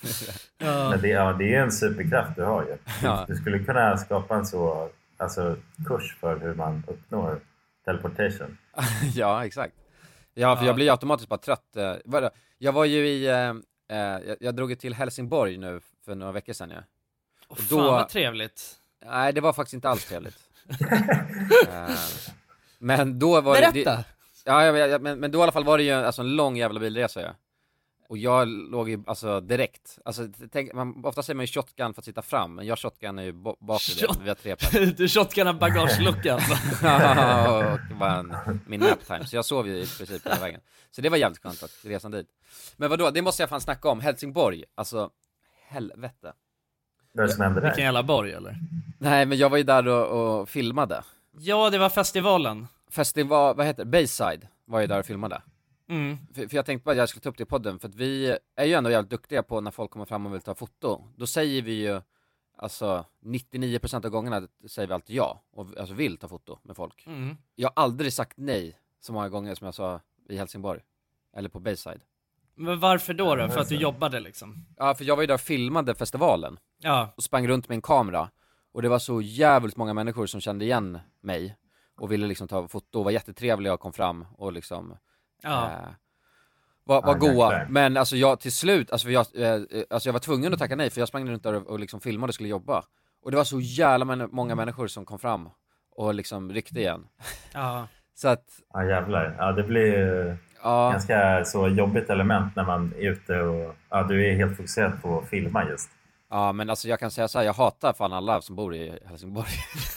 [0.59, 0.91] Ja.
[0.91, 2.69] Men det, ja, det är en superkraft du har ju.
[2.73, 3.25] Du, Ja.
[3.29, 7.41] du skulle kunna skapa en så, alltså, kurs för hur man uppnår
[7.85, 8.59] teleportation.
[9.15, 9.75] ja, exakt.
[10.35, 10.67] Ja, för Ja.
[10.67, 11.77] jag blir automatiskt bara trött.
[11.77, 12.29] eh?
[12.59, 13.49] Jag var ju i, eh,
[13.99, 16.81] eh, jag, jag drog till Helsingborg nu för några veckor sedan ja.
[17.49, 18.77] Och då- fan vad trevligt.
[19.07, 20.39] Nej, det var faktiskt inte alls trevligt.
[21.73, 21.89] Eh,
[22.79, 23.73] men då var det...
[23.73, 23.97] Berätta!
[23.97, 24.05] det
[24.45, 26.57] ja, ja, ja, men, men då i alla fall var det ju alltså, en lång
[26.57, 27.29] jävla bilresa ja.
[28.09, 32.01] Och jag låg ju alltså direkt, alltså tänk, man, ofta säger man ju shotgun för
[32.01, 34.35] att sitta fram, men jag shotgun är ju bo- bak i det, Shot- vi har
[34.35, 34.95] tre pers.
[34.97, 36.41] Du shotgunnar bagageluckan.
[37.49, 40.61] och bara en, min naptime, så jag sov ju i princip hela vägen.
[40.91, 42.27] Så det var jävligt skönt att resan dit.
[42.77, 45.11] Men vadå, det måste jag fan snacka om, Helsingborg, alltså
[45.69, 46.33] helvete.
[47.13, 47.79] Vad är det som Vilken där?
[47.79, 48.57] jävla borg eller?
[48.99, 51.03] Nej men jag var ju där och, och filmade.
[51.39, 52.67] Ja, det var festivalen.
[52.91, 55.43] Festival, vad heter det, Bayside var ju där och filmade.
[55.89, 56.19] Mm.
[56.35, 57.95] För, för jag tänkte bara att jag skulle ta upp det i podden, för att
[57.95, 61.03] vi är ju ändå jävligt duktiga på när folk kommer fram och vill ta foto.
[61.17, 62.01] Då säger vi ju,
[62.57, 67.07] alltså 99% av gångerna säger vi alltid ja, och alltså vill ta foto med folk.
[67.07, 67.37] Mm.
[67.55, 70.81] Jag har aldrig sagt nej så många gånger som jag sa i Helsingborg.
[71.37, 72.01] Eller på Bayside.
[72.55, 73.43] Men varför då då?
[73.43, 74.67] Ja, För att du jobbade liksom?
[74.77, 76.59] Ja, för jag var ju där och filmade festivalen.
[76.79, 77.13] Ja.
[77.17, 78.31] och sprang runt med en kamera.
[78.73, 81.57] Och det var så jävligt många människor som kände igen mig.
[81.97, 84.97] Och ville liksom ta foto och var jättetrevliga och kom fram och liksom
[85.43, 85.65] Ja.
[85.67, 85.89] eh,
[86.85, 87.31] var, var Ja, goa.
[87.31, 87.67] jäklar.
[87.71, 89.55] Men alltså jag till slut, alltså jag, eh,
[89.91, 92.01] alltså jag var tvungen att tacka nej för jag sprang runt där och, och liksom
[92.01, 92.85] filmade och skulle jobba.
[93.23, 95.49] Och det var så jävla män- många människor som kom fram
[95.97, 97.07] och liksom ryckte igen.
[97.55, 97.89] Ja.
[98.15, 99.37] Så att, Ja jävlar.
[99.39, 104.03] Ja, det blir ju ja, ganska så jobbigt element när man är ute och ja,
[104.03, 105.91] du är helt fokuserad på att filma just.
[106.31, 108.99] Ja men alltså jag kan säga så här, jag hatar fan alla som bor i
[109.07, 109.49] Helsingborg.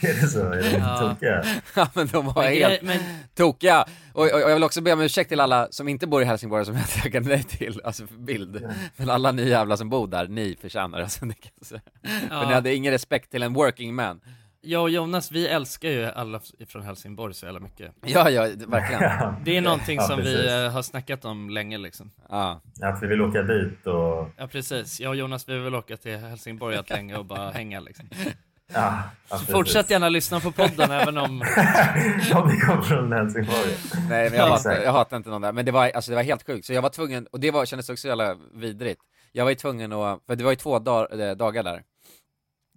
[0.00, 0.40] är det så?
[0.52, 0.98] Är de Ja.
[0.98, 1.44] tokiga?
[1.76, 2.98] ja men de var Men, helt men
[3.34, 3.84] tokiga.
[4.12, 6.24] Och, och, och jag vill också be om ursäkt till alla som inte bor i
[6.24, 8.66] Helsingborg som jag tackade nej till, alltså för bild.
[8.96, 11.80] Men alla ni jävla som bor där, ni förtjänar det, alltså, det kan jag säga.
[12.28, 12.54] För ni ja.
[12.54, 14.20] hade ingen respekt till en working man.
[14.60, 17.92] Jag och Jonas, vi älskar ju alla från Helsingborg så jävla mycket.
[18.06, 19.34] Ja, ja, verkligen.
[19.44, 20.34] Det är någonting Ja, som precis.
[20.44, 22.10] vi eh, har snackat om länge liksom.
[22.28, 22.60] Ja.
[22.82, 24.28] Att vi vill åka dit och...
[24.36, 27.80] Ja precis, jag och Jonas vi vill åka till Helsingborg att länge och bara hänga
[27.80, 28.08] liksom.
[28.74, 31.24] Ja, ja, fortsätt gärna lyssna på podden även om...
[32.34, 33.74] Om vi kommer från Helsingborg.
[34.08, 35.52] Nej, men jag, Ja, hatar, jag hatar inte någon där.
[35.52, 36.66] Men det var, alltså, det var helt sjukt.
[36.66, 39.00] Så jag var tvungen, och det var, kändes också så jävla vidrigt.
[39.32, 41.82] Jag var ju tvungen att, för det var ju två dag, eh, dagar där.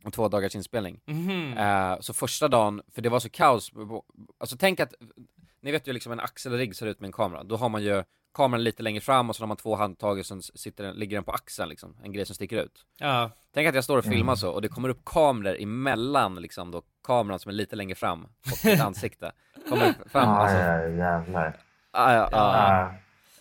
[0.04, 1.00] Och två dagars inspelning.
[1.06, 1.58] Mhm.
[1.58, 3.72] Eh, så första dagen, för det var så kaos,
[4.38, 4.94] alltså tänk att,
[5.62, 8.04] ni vet ju liksom en axelrigg ser ut med en kamera, då har man ju
[8.34, 11.18] kameran lite längre fram och så har man två handtag och sen sitter den, ligger
[11.18, 12.86] den på axeln liksom, en grej som sticker ut.
[13.00, 16.72] Ja, Tänk att jag står och filmar så och det kommer upp kameror emellan liksom
[16.72, 18.30] då kameran som är lite längre fram och
[18.66, 19.32] mitt ansikte.
[19.70, 20.58] Kommer fram, Ja, alltså.
[20.58, 21.54] ja, jävlar.
[21.92, 22.70] Ah, ja, ah.
[22.72, 22.94] Ja,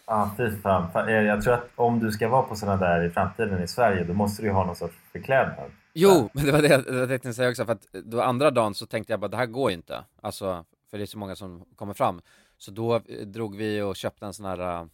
[0.07, 1.09] ja, fy fan.
[1.09, 4.13] Jag tror att om du ska vara på sådana där i framtiden i Sverige, då
[4.13, 5.71] måste du ju ha någon sorts förklädnad.
[6.01, 8.87] Jo, men det var det jag tänkte säga också, för att då andra dagen så
[8.87, 11.65] tänkte jag bara det här går ju inte, alltså, för det är så många som
[11.77, 12.21] kommer fram.
[12.59, 14.89] Så då eh, drog vi och köpte en sån här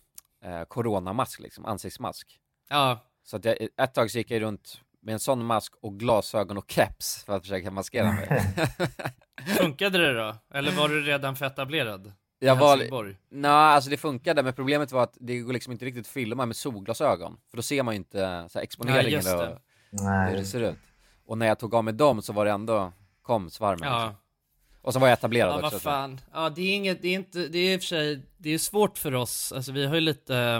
[0.45, 2.39] eh, coronamask liksom, ansiktsmask.
[2.69, 5.99] ja, Så att jag, ett tag så gick jag runt med en sån mask och
[5.99, 8.29] glasögon och keps för att försöka maskera mig.
[9.59, 10.37] funkade det då?
[10.55, 12.13] Eller var du redan för etablerad?
[12.39, 16.01] jag var, nej alltså det funkade, men problemet var att det går liksom inte riktigt
[16.01, 19.35] att filma med solglasögon, för då ser man ju inte så här, exponeringen det.
[19.35, 19.59] och
[20.29, 20.79] hur det ser ut.
[21.27, 23.93] Och när jag tog av mig dem så var det ändå, kom svarmen liksom.
[23.97, 24.15] Ja,
[24.83, 25.63] Och så var jag etablerad ja också.
[25.63, 26.21] vad så- fan.
[26.33, 28.59] Ja, det är inget, det är inte, det är i och för sig, det är
[28.59, 30.57] svårt för oss, alltså vi har ju lite,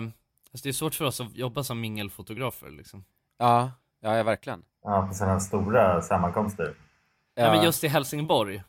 [0.53, 3.05] alltså det är svårt för oss att jobba som mingelfotografer liksom.
[3.39, 4.63] Ja, ja, ja verkligen.
[4.85, 6.75] Ja, på sådana stora sammankomster.
[7.35, 7.51] Ja.
[7.53, 8.55] men just i Helsingborg.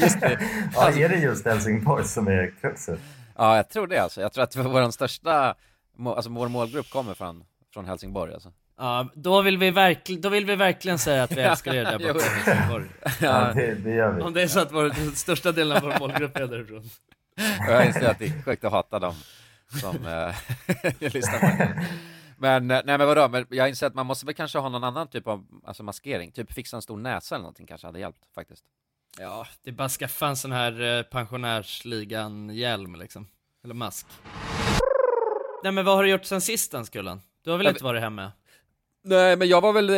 [0.00, 0.40] just det.
[0.74, 3.00] Ja, är det just Helsingborg som är kruxet?
[3.36, 4.20] Ja, jag tror det alltså.
[4.20, 5.54] Jag tror att vår största,
[6.06, 8.52] alltså vår målgrupp kommer från, från Helsingborg alltså.
[8.76, 11.98] Ja, då vill vi verkligen, då vill vi verkligen säga att vi älskar er där
[11.98, 12.84] borta.
[13.20, 14.22] Ja, det, det gör vi.
[14.22, 16.90] Om det är så att vår, den största delen av vår målgrupp är därifrån.
[17.68, 19.14] Jag inser att det är sjukt att hata dem
[19.80, 20.34] som eh,
[21.14, 21.86] lyssnar på det.
[22.38, 24.84] Men, eh, nej men vadå, men jag inser att man måste väl kanske ha någon
[24.84, 28.20] annan typ av alltså maskering, typ fixa en stor näsa eller någonting kanske hade hjälpt
[28.34, 28.64] faktiskt.
[29.18, 33.26] Ja, det är bara att skaffa en sån här eh, pensionärsligan-hjälm liksom.
[33.64, 34.06] Eller mask.
[35.62, 37.20] Nej men vad har du gjort sen sist den skullen?
[37.44, 38.32] Du har väl Jag inte varit hemma?
[39.04, 39.90] Nej men jag var väl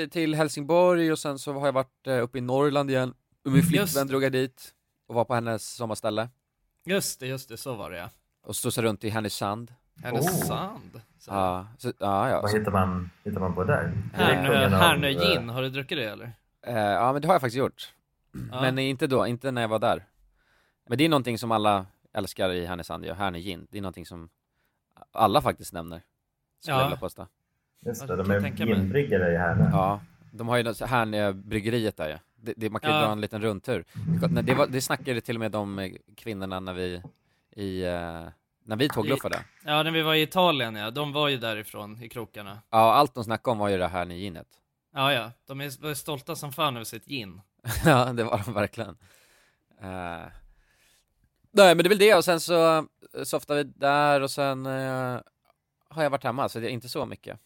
[0.00, 3.14] eh, till Helsingborg och sen så har jag varit eh, uppe i Norrland igen.
[3.44, 4.74] Och min Just flickvän drog jag dit
[5.06, 6.28] och var på hennes sommarställe.
[6.84, 8.10] Just det, just det, så var det ja.
[8.42, 9.74] Och studsade runt i Härnösand.
[10.02, 11.00] Härnösand.
[11.18, 11.30] Så.
[11.30, 12.40] Ja, så, ja, ja.
[12.42, 13.92] Vad hittar man, hittar man på där?
[14.14, 16.32] Härnö, Härnö eh, gin, har du druckit det eller?
[16.66, 17.92] eh, ja men det har jag faktiskt gjort.
[18.52, 18.60] Ja.
[18.60, 20.04] Men inte då, inte när jag var där.
[20.88, 23.66] Men det är någonting som alla älskar i Härnösand, ja, Härnö gin.
[23.70, 24.28] Det är någonting som
[25.12, 26.02] alla faktiskt nämner.
[26.60, 26.80] Skulle Ja.
[26.80, 27.26] jag vilja påstå.
[27.86, 29.70] Just det, Jag de är ginbryggare i Härnö.
[29.72, 30.00] Ja,
[30.32, 32.18] de har ju Härnö-bryggeriet där ja.
[32.36, 33.02] Det, det, man kan ju Ja.
[33.02, 33.84] dra en liten rundtur.
[34.30, 37.02] Det, det, var, det snackade till och med de eh, kvinnorna när vi,
[37.56, 38.28] i, eh,
[38.64, 39.44] när vi tågluffade.
[39.64, 42.58] Ja, när vi var i Italien ja, de var ju därifrån i krokarna.
[42.70, 44.46] Ja, allt de snackade om var ju det här ginet.
[44.94, 47.40] Ja, ja, de är stolta som fan över sitt gin.
[47.84, 48.96] ja, det var de verkligen.
[49.80, 50.26] Eh,
[51.52, 52.86] nej, men det är väl det och sen så
[53.24, 55.20] softade vi där och sen eh,
[55.88, 57.40] har jag varit hemma, så det är inte så mycket.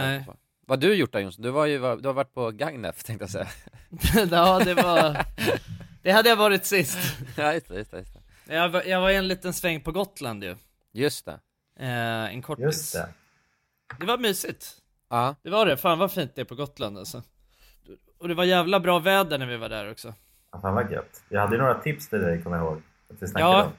[0.00, 0.24] Nej.
[0.66, 1.42] Vad har du gjort då Jonsson?
[1.42, 3.48] Du, var ju, du har varit på Gagnef tänkte jag säga.
[4.30, 5.24] ja, det var...
[6.02, 6.98] Det hade jag varit sist.
[7.36, 8.14] ja, just det, just det, just
[8.46, 8.54] det.
[8.54, 10.56] Jag var, jag var en liten sväng på Gotland ju.
[10.92, 11.38] Just det.
[11.78, 12.64] Eh, en kortis.
[12.64, 13.08] Just det.
[14.00, 14.66] Det var mysigt.
[15.10, 15.76] Ja, Det var det.
[15.76, 17.22] Fan vad fint det är på Gotland alltså.
[18.18, 20.14] Och det var jävla bra väder när vi var där också.
[20.52, 21.22] Ja, fan vad gött.
[21.28, 22.82] Jag hade ju några tips till dig, kommer jag ihåg.
[23.10, 23.64] Att vi Ja.
[23.64, 23.72] om.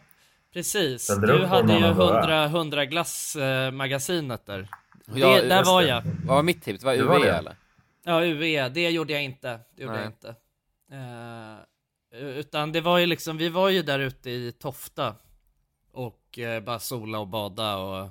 [0.54, 1.08] Precis.
[1.08, 2.20] Du hade ju någon av våra?
[2.20, 4.68] 100, 100 glass-magasinet där.
[5.06, 5.88] Ja, det, där var det.
[5.88, 6.02] jag.
[6.26, 6.84] Vad var mitt tips?
[6.84, 7.32] Var Det var UV det.
[7.38, 7.56] eller?
[8.04, 8.70] Ja, UE.
[8.70, 9.60] Det gjorde jag inte.
[9.76, 10.04] Det gjorde Nej.
[10.04, 10.36] jag inte.
[10.92, 15.16] Eh, utan det var ju liksom, vi var ju där ute i Tofta.
[15.92, 18.10] Och eh, bara sola och bada och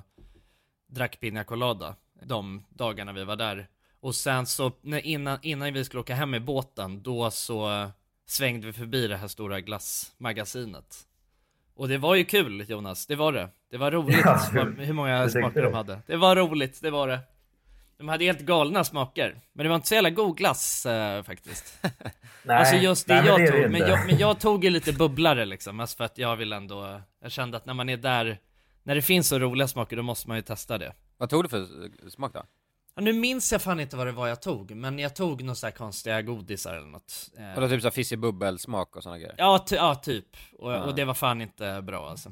[0.87, 1.95] drack pina colada.
[2.25, 3.67] De dagarna vi var där.
[3.99, 7.89] Och sen så, när, innan, innan vi skulle åka hem med båten, då så
[8.25, 11.07] svängde vi förbi det här stora glassmagasinet.
[11.75, 13.49] Och det var ju kul Jonas, det var det.
[13.71, 14.39] Det var roligt Ja,
[14.77, 15.99] hur många smaker de hade.
[16.07, 17.19] Det var roligt, det var det.
[17.97, 19.41] De hade helt galna smaker.
[19.53, 21.79] Men det var inte så jävla god glass eh, faktiskt.
[22.43, 23.61] Nej, alltså just det nej, jag men det är tog.
[23.61, 25.79] det Men jag, men jag tog ju lite bubblare liksom.
[25.79, 28.39] Alltså för att jag vill ändå, jag kände att när man är där,
[28.83, 30.93] när det finns så roliga smaker då måste man ju testa det.
[31.17, 32.43] Vad tog du för eh, smak då?
[32.95, 35.55] Ja, nu minns jag fan inte vad det var jag tog, men jag tog några
[35.55, 37.29] så här konstiga godisar eller något.
[37.37, 39.35] Eh, Och då typ så här fizzy bubbelsmak och såna grejer?
[39.37, 40.25] ja, ty- ja, typ.
[40.59, 40.83] Och, Ja.
[40.83, 42.31] och det var fan inte bra alltså.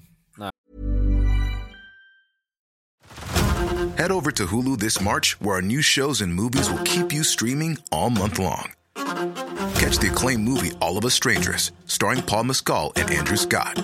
[3.98, 7.24] Head over to Hulu this March, where our new shows and movies will keep you
[7.24, 8.72] streaming all month long.
[9.76, 13.84] Catch the acclaimed movie All of Us Strangers, starring Paul Mescal and Andrew Scott.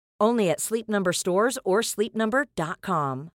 [0.23, 3.29] Only at Sleep Number stores or sleepnumber.com.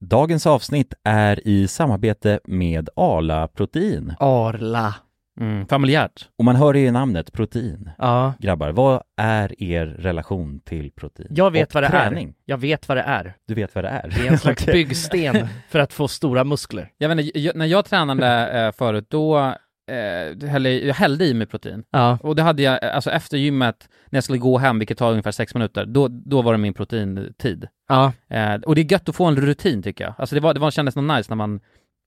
[0.00, 4.14] Dagens avsnitt är i samarbete med Arla Protein.
[4.18, 4.94] Arla.
[5.40, 6.28] Mm, familjärt.
[6.38, 7.90] Och man hör ju i namnet protein.
[7.98, 8.34] Ja.
[8.38, 11.28] Grabbar, vad är er relation till protein?
[11.30, 12.28] Jag vet Och vad det träning?
[12.28, 12.34] är.
[12.44, 13.36] Jag vet vad det är.
[13.48, 14.08] Du vet vad det är?
[14.16, 16.90] Det är en slags byggsten för att få stora muskler.
[16.98, 19.54] Jag vet inte, jag, när jag tränade eh, förut, då
[19.88, 21.84] eh, hällde, jag hällde i mig protein.
[21.90, 22.18] Ja.
[22.22, 25.30] Och det hade jag, alltså efter gymmet, när jag skulle gå hem, vilket tar ungefär
[25.30, 27.68] sex minuter, då, då var det min proteintid.
[27.88, 28.12] Ja.
[28.28, 30.14] Eh, och det är gött att få en rutin tycker jag.
[30.18, 31.60] Alltså det, var, det var, kändes nog nice när man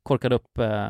[0.04, 0.58] korkade upp...
[0.58, 0.89] Eh...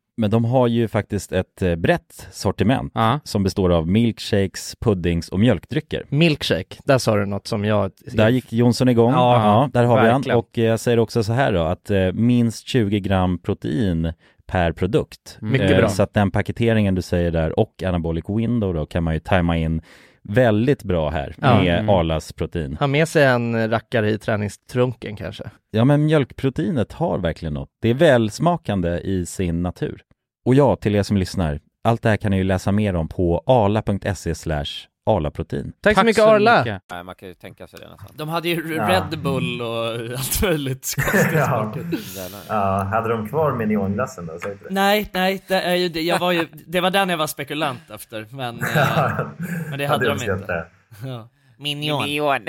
[0.21, 3.19] Men de har ju faktiskt ett eh, brett sortiment Ja.
[3.23, 6.05] som består av milkshakes, puddings och mjölkdrycker.
[6.09, 7.91] Milkshake, där sa du något som jag...
[8.13, 9.11] Där gick Jonsson igång.
[9.11, 10.31] Ja, där har vi verkligen.
[10.35, 10.39] han.
[10.39, 14.13] Och eh, jag säger också så här då, att eh, minst 20 gram protein
[14.45, 15.37] per produkt.
[15.41, 15.89] Mycket Eh, bra.
[15.89, 19.57] Så att den paketeringen du säger där och anabolic window då kan man ju tajma
[19.57, 19.81] in
[20.23, 21.61] väldigt bra här Ja.
[21.61, 21.89] med Mm.
[21.89, 22.77] Arlas protein.
[22.79, 25.43] Ha med sig en rackare i träningstrunken kanske.
[25.71, 27.69] Ja men mjölkproteinet har verkligen något.
[27.81, 30.01] Det är välsmakande i sin natur.
[30.45, 33.07] Och ja, till er som lyssnar, allt det här kan ni ju läsa mer om
[33.07, 34.65] på arla.se slash
[35.05, 35.73] arlaprotein.
[35.81, 36.59] Tack, så mycket Arla!
[36.59, 36.81] mycket.
[36.91, 38.11] Nej, man kan ju tänka sig det nästan.
[38.13, 38.89] De hade ju Ja.
[38.89, 39.85] Red Bull och
[40.17, 40.95] allt möjligt
[41.33, 41.73] Ja.
[42.15, 42.39] Jävlar.
[42.47, 44.39] Ja, hade de kvar minionglassen då?
[44.43, 44.73] Säg inte det.
[44.73, 47.89] Nej, nej, det, är ju, det, jag var ju, det var den jag var spekulant
[47.93, 49.27] efter, men, eh,
[49.69, 50.65] men det hade de uppskattat inte.
[51.05, 51.29] Ja.
[51.57, 51.99] Minion.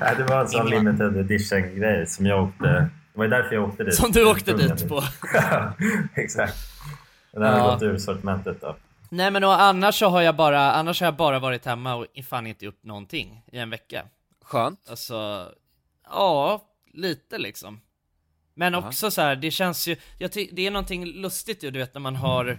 [0.00, 2.88] Nej, det var en sån limited edition grej som jag åkte.
[3.20, 3.94] Var ju därför jag åkte dit.
[3.94, 5.02] Som du åkte dit på.
[6.14, 6.56] Exakt.
[7.32, 7.72] Den har Ja.
[7.72, 8.76] gått ur sortimentet då.
[9.08, 12.06] Nej men och annars så har jag bara, annars har jag bara varit hemma och
[12.28, 14.04] fan inte gjort någonting i en vecka.
[14.44, 14.86] Skönt.
[14.90, 15.48] Alltså,
[16.04, 17.80] ja, lite liksom.
[18.54, 18.88] Men Aha.
[18.88, 21.94] också så här, det känns ju, jag ty- det är någonting lustigt ju, du vet
[21.94, 22.58] när man har,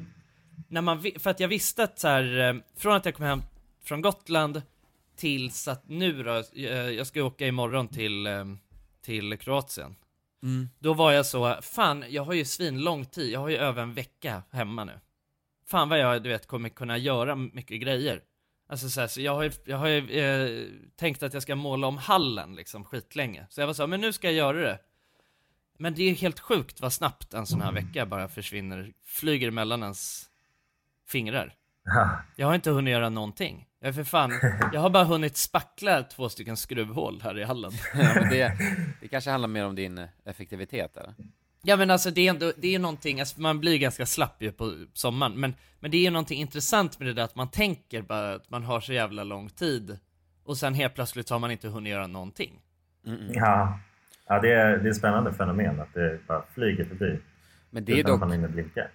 [0.68, 3.44] när man, för att jag visste att så här, eh, från att jag kom hem
[3.84, 4.62] från Gotland
[5.18, 8.46] tills att nu då, eh, jag ska åka imorgon till, eh,
[9.06, 9.96] till Kroatien.
[10.44, 10.70] Mm.
[10.80, 13.82] Då var jag så, fan jag har ju svin lång tid, jag har ju över
[13.84, 15.00] en vecka hemma nu.
[15.66, 18.22] Fan vad jag, du vet, kommer kunna göra mycket grejer.
[18.70, 21.56] Alltså så, här, så jag har ju, jag har ju eh, tänkt att jag ska
[21.56, 23.46] måla om hallen liksom skitlänge.
[23.50, 24.80] Så jag var så, men nu ska jag göra det.
[25.78, 29.84] Men det är helt sjukt vad snabbt en sån här vecka bara försvinner, flyger mellan
[29.84, 30.30] ens
[31.08, 31.56] fingrar.
[32.36, 33.68] Jag har inte hunnit göra någonting.
[33.84, 34.32] Jag är för fan,
[34.74, 37.72] jag har bara hunnit spackla två stycken skruvhål här i hallen.
[37.94, 38.58] Ja, men det,
[39.02, 41.14] det kanske handlar mer om din eh, effektivitet eller?
[41.62, 44.52] Ja men alltså det är ändå, det är någonting, alltså man blir ganska slapp ju
[44.52, 48.02] på sommaren, men, men det är ju någonting intressant med det där att man tänker
[48.02, 49.98] bara att man har så jävla lång tid
[50.44, 52.60] och sen helt plötsligt så har man inte hunnit göra någonting.
[53.34, 53.80] Ja,
[54.28, 57.20] ja det, är, det är ett spännande fenomen att det bara flyger förbi.
[57.70, 58.22] Men det är dock,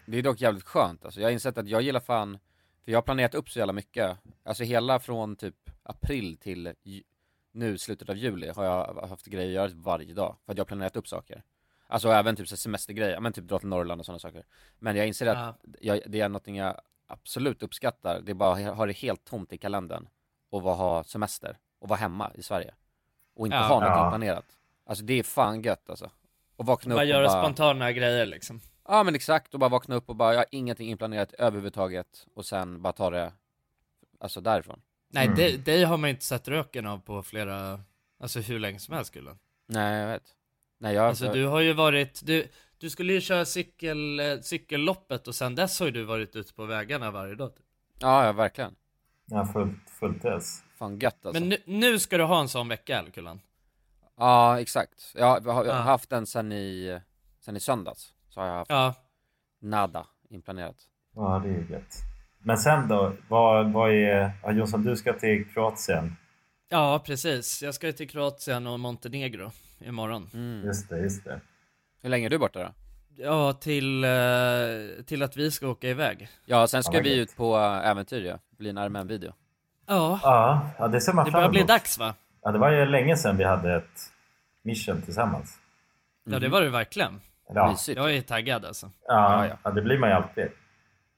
[0.06, 1.20] det är dock jävligt skönt alltså.
[1.20, 2.38] Jag har insett att jag gillar fan,
[2.86, 4.18] för jag har planerat upp så jävla mycket.
[4.44, 6.74] Alltså hela från typ april till
[7.52, 10.64] nu slutet av juli har jag haft grejer att göra varje dag, för att jag
[10.64, 11.42] har planerat upp saker.
[11.86, 14.44] Alltså även typ så semestergrejer, men typ dra till Norrland och sådana saker.
[14.78, 18.76] Men jag inser att jag, det är någonting jag absolut uppskattar, det är bara att
[18.76, 20.08] ha det helt tomt i kalendern
[20.50, 22.74] och vara, ha semester och vara hemma i Sverige.
[23.34, 23.62] Och inte Ja.
[23.62, 24.10] ha någonting Ja.
[24.10, 24.46] planerat.
[24.86, 26.10] Alltså det är fan gött alltså.
[26.56, 27.42] Och vakna Bara upp göra och bara...
[27.42, 28.60] spontana grejer liksom.
[28.88, 32.46] Ja men exakt, och bara vakna upp och bara, jag har ingenting inplanerat överhuvudtaget och
[32.46, 33.32] sen bara ta det,
[34.20, 34.80] alltså därifrån.
[35.08, 35.36] Nej, Mm.
[35.38, 37.80] dig, dig har man inte sett röken av på flera,
[38.20, 39.38] alltså hur länge som helst Gulen.
[39.66, 40.22] Nej jag vet.
[40.78, 45.28] Nej jag, Alltså du har ju varit, du, du skulle ju köra cykel, eh, cykelloppet
[45.28, 47.56] och sen dess har ju du varit ute på vägarna varje dag.
[47.56, 47.66] typ.
[47.98, 48.74] ja, ja verkligen.
[49.24, 50.62] Ja, fullt, fullt ös.
[50.78, 51.40] Fan gött alltså.
[51.40, 53.40] Men nu, nu ska du ha en sån vecka Kulan?
[54.16, 55.12] Ja exakt.
[55.14, 55.72] Jag har, jag har Ja.
[55.72, 57.00] haft den sen i,
[57.40, 58.12] sen i söndags.
[58.36, 58.94] Så har jag haft Ja.
[59.60, 60.76] nada inplanerat.
[61.14, 61.94] Ja, det är ju gött.
[62.38, 63.12] Men sen då?
[63.28, 64.30] Vad, vad är...
[64.42, 66.16] Ja, Jonsson, du ska till Kroatien.
[66.68, 67.62] Ja, precis.
[67.62, 70.30] Jag ska till Kroatien och Montenegro imorgon.
[70.34, 70.64] Mm.
[70.66, 71.40] Just det, just det.
[72.02, 72.68] Hur länge är du borta då?
[73.22, 74.10] Ja, till, eh,
[75.06, 76.28] till att vi ska åka iväg.
[76.44, 77.28] Ja, sen ska Ja, vi gött.
[77.30, 78.38] ut på äventyr ja.
[78.58, 79.32] Bli en Armen-video.
[79.86, 82.14] Ja, Ja, ja det ser man det börjar bli dags va?
[82.42, 84.12] Ja, det var ju länge sedan vi hade ett
[84.62, 85.58] mission tillsammans.
[86.24, 87.20] Ja, det var det verkligen.
[87.48, 87.96] Ja, Mysigt.
[87.96, 88.90] Jag är taggad alltså.
[89.06, 90.48] ja, ja, det blir man ju alltid.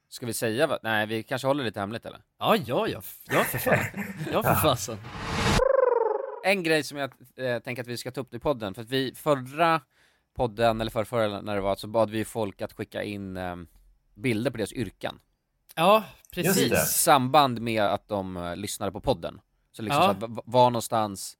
[0.08, 0.78] Ska vi säga vad?
[0.82, 2.20] Nej, vi kanske håller lite hemligt eller?
[2.38, 3.00] Ja, ja, ja,
[3.30, 3.78] ja för fan.
[4.32, 4.98] Ja, för fasen.
[6.44, 8.88] En grej som jag eh, tänker att vi ska ta upp i podden, för att
[8.90, 9.80] vi förra
[10.36, 13.56] podden, eller förra, förra när det var, så bad vi folk att skicka in eh,
[14.14, 15.18] bilder på deras yrken.
[15.76, 16.04] Ja,
[16.34, 16.72] precis.
[16.72, 19.40] I samband med att de eh, lyssnade på podden.
[19.72, 20.16] Så liksom Ja.
[20.20, 21.36] så att, var någonstans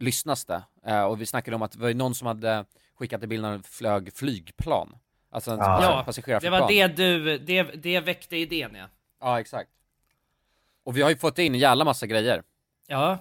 [0.00, 0.62] lyssnas det?
[0.86, 2.64] Eh, och vi snackade om att det var någon som hade
[2.98, 4.96] skickat en bild när de flög flygplan.
[5.30, 5.82] Alltså en Ja.
[5.82, 6.60] Ja, det passagerarflygplan.
[6.60, 8.84] var det du, det, det väckte idén ja.
[9.20, 9.70] Ja, exakt.
[10.84, 12.42] Och vi har ju fått in en jävla massa grejer.
[12.86, 13.18] Ja.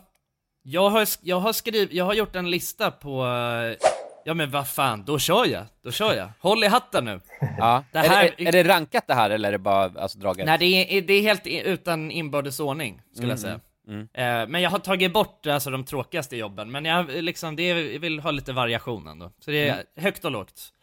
[0.61, 3.87] Jag har, jag har skrivit, jag har gjort en lista på, eh,
[4.25, 6.29] ja men vad fan, då kör jag, då kör jag.
[6.39, 7.21] Håll i hatten nu.
[7.57, 7.83] Ja.
[7.91, 10.45] Det här- är, det, är det rankat det här eller är det bara alltså, draget?
[10.45, 13.59] Nej, det är, det är helt utan inbördes ordning, skulle jag säga.
[13.87, 14.07] Mm.
[14.13, 17.75] Eh, men jag har tagit bort alltså, de tråkigaste jobben, men jag, liksom, det är,
[17.93, 19.31] jag vill ha lite variation ändå.
[19.39, 20.73] Så det är högt och lågt.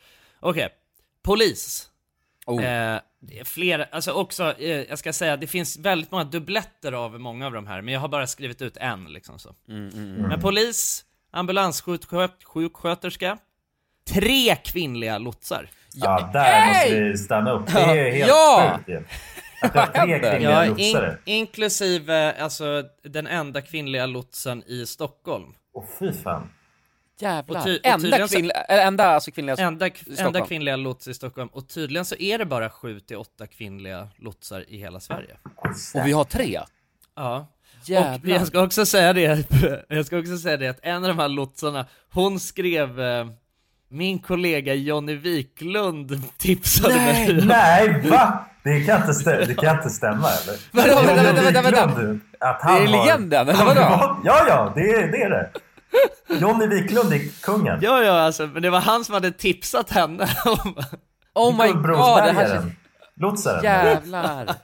[0.41, 0.69] Okej,
[1.23, 1.91] polis.
[2.47, 2.65] Oh.
[2.65, 6.93] Eh, det är flera, alltså också, eh, jag ska säga, det finns väldigt många dubbletter
[6.93, 9.55] av många av de här, men jag har bara skrivit ut en liksom så.
[9.67, 13.39] Men polis, ambulanssjuksköterska,
[14.11, 15.69] tre kvinnliga lotsar.
[15.95, 17.67] Ja, där måste vi stanna upp.
[17.67, 18.75] Det är helt Ja!
[18.77, 19.05] sjukt ju.
[19.63, 21.19] Att tre kvinnliga Ja, lotsare.
[21.25, 25.55] in, inklusive alltså den enda kvinnliga lotsen i Stockholm.
[25.75, 26.51] Åh fy fan.
[27.21, 27.61] Jävlar.
[27.61, 29.57] Och ty- och enda, kvinnliga, enda alltså kvinnliga...
[29.57, 30.27] Enda, Stockholm.
[30.27, 31.49] enda kvinnliga lots i Stockholm.
[31.53, 35.37] Och tydligen så är det bara 7 till 8 kvinnliga lotsar i hela Sverige.
[35.95, 36.61] Och vi har tre?
[37.17, 37.47] Ja.
[37.85, 38.19] Jävlar.
[38.35, 39.45] Och jag ska också säga det,
[39.89, 43.27] jag ska också säga det att en av de här lotsarna, hon skrev eh,
[43.89, 48.45] min kollega Jonny Wiklund tipsade Nej, mig Nej, va?
[48.63, 50.57] Det kan inte, stä- det kan inte stämma eller?
[50.73, 51.87] Vadå, vänta, vänta, vänta, vänta.
[51.87, 54.21] Wiklund, Att Det är han legenden, eller vadå?
[54.25, 55.23] Ja, ja, det är det.
[55.23, 55.51] Är det.
[56.41, 57.79] Johnny Wiklund är kungen.
[57.83, 60.75] Ja, ja, alltså, men det var han som hade tipsat henne om...
[61.35, 62.63] Oh my god, det här.
[63.17, 63.65] Lotsaren.
[63.65, 64.55] Jävlar!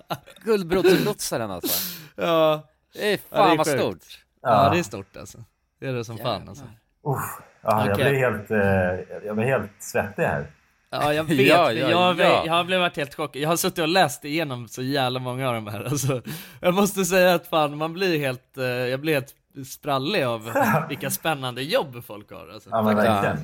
[0.45, 1.79] Guldbrotslotsaren alltså.
[2.17, 2.63] Ja,
[2.95, 3.81] Det är Ja, fan det är vad sjukt.
[3.81, 4.25] stort.
[4.43, 5.39] ja, det är stort alltså.
[5.81, 6.49] Det är det som fan Jävlar.
[6.49, 6.65] alltså.
[7.05, 7.41] Uff.
[7.63, 8.11] Ja, jag, Okej.
[8.11, 10.47] blir helt, eh, jag blir helt svettig här.
[10.91, 11.47] Ja, jag vet.
[11.47, 12.43] Ja, jag, ja, jag, ja.
[12.47, 13.43] jag har blivit helt chockad.
[13.43, 15.85] Jag har suttit och läst igenom så jävla många av de här.
[15.85, 16.23] Alltså,
[16.61, 19.35] jag måste säga att fan, man blir helt, eh, jag blir helt
[19.67, 20.53] sprallig av
[20.89, 22.49] vilka spännande jobb folk har.
[22.49, 22.71] Alltså.
[22.71, 23.39] Ja, men verkligen.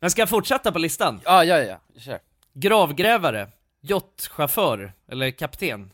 [0.00, 1.20] Men ska jag fortsätta på listan?
[1.24, 1.76] Ja, ja, ja.
[2.00, 2.18] Kör.
[2.54, 3.48] Gravgrävare,
[3.80, 5.90] yachtchaufför, eller kapten,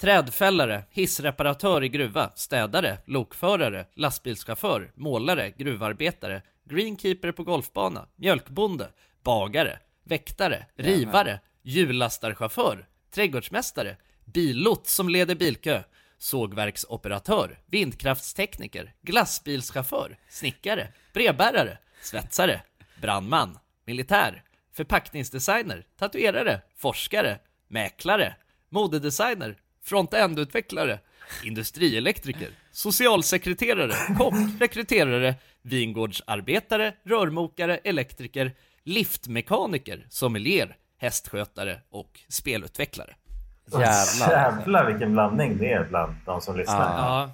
[0.00, 8.88] trädfällare, hissreparatör i gruva, städare, lokförare, lastbilschaufför, målare, gruvarbetare, greenkeeper på golfbana, mjölkbonde,
[9.26, 15.82] bagare, väktare, rivare, hjullasstarchaufför, trädgårdsmästare, billots som leder bilkö,
[16.18, 22.62] sågverksoperatör, vindkraftstekniker, glassbilschaufför, snickare, brevbärare, svetsare,
[23.00, 28.36] brandman, militär, förpackningsdesigner, tatuerare, forskare, mäklare,
[28.70, 30.98] modedesigner, front-end-utvecklare,
[31.44, 38.52] industrielektriker, socialsekreterare, kock, rekryterare, vingårdsarbetare, rörmokare, elektriker,
[38.86, 43.14] liftmekaniker, sommelier, hästskötare och spelutvecklare.
[43.72, 44.30] Jävlar.
[44.30, 46.98] Jävlar vilken blandning det är bland de som lyssnar.
[46.98, 47.30] Ja.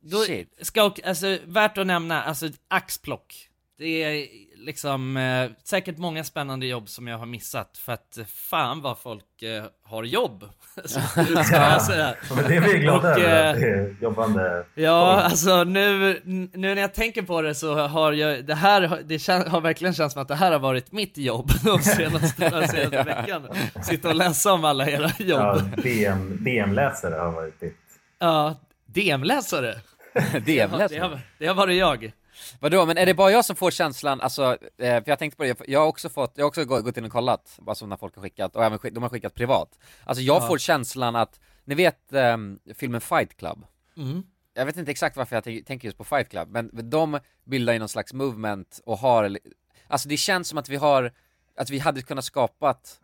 [0.00, 0.66] Då Shit.
[0.66, 3.48] ska, alltså, värt att nämna, alltså axplock.
[3.78, 4.26] det är
[4.58, 8.98] liksom eh, säkert många spännande jobb som jag har missat för att eh, fan vad
[8.98, 10.44] folk eh, har jobb.
[10.84, 11.00] Så,
[11.44, 12.14] ska jag säga.
[12.36, 15.24] Men det är vi glada Och, över, eh, att det är jobbande Ja, folk.
[15.24, 19.48] alltså nu, nu när jag tänker på det så har jag, det här det kän,
[19.50, 23.48] har verkligen känts som att det här har varit mitt jobb de senaste, senaste veckan.
[23.82, 25.24] Sitta och läsa om alla era Ja,
[25.58, 25.82] jobb.
[25.82, 27.76] DM, DM-läsare har varit ditt.
[28.18, 28.56] Ja,
[28.86, 29.74] DM-läsare.
[30.14, 31.00] Det har, det, DM-läsare?
[31.00, 32.12] har, det har varit jag.
[32.60, 35.42] Vadå, men är det bara jag som får känslan, alltså, eh, för jag tänkte på
[35.42, 37.96] det, jag har också fått, jag har också gå- gått in och kollat, alltså när
[37.96, 39.78] folk har skickat, och även de har skickat privat.
[40.04, 43.66] Alltså jag får känslan att, ni vet ehm, filmen Fight Club?
[43.96, 44.22] Mm.
[44.54, 47.72] Jag vet inte exakt varför jag tänk- tänker just på Fight Club, men de bildar
[47.72, 49.38] ju någon slags movement och har,
[49.86, 51.12] alltså det känns som att vi har,
[51.56, 53.00] att vi hade kunnat skapat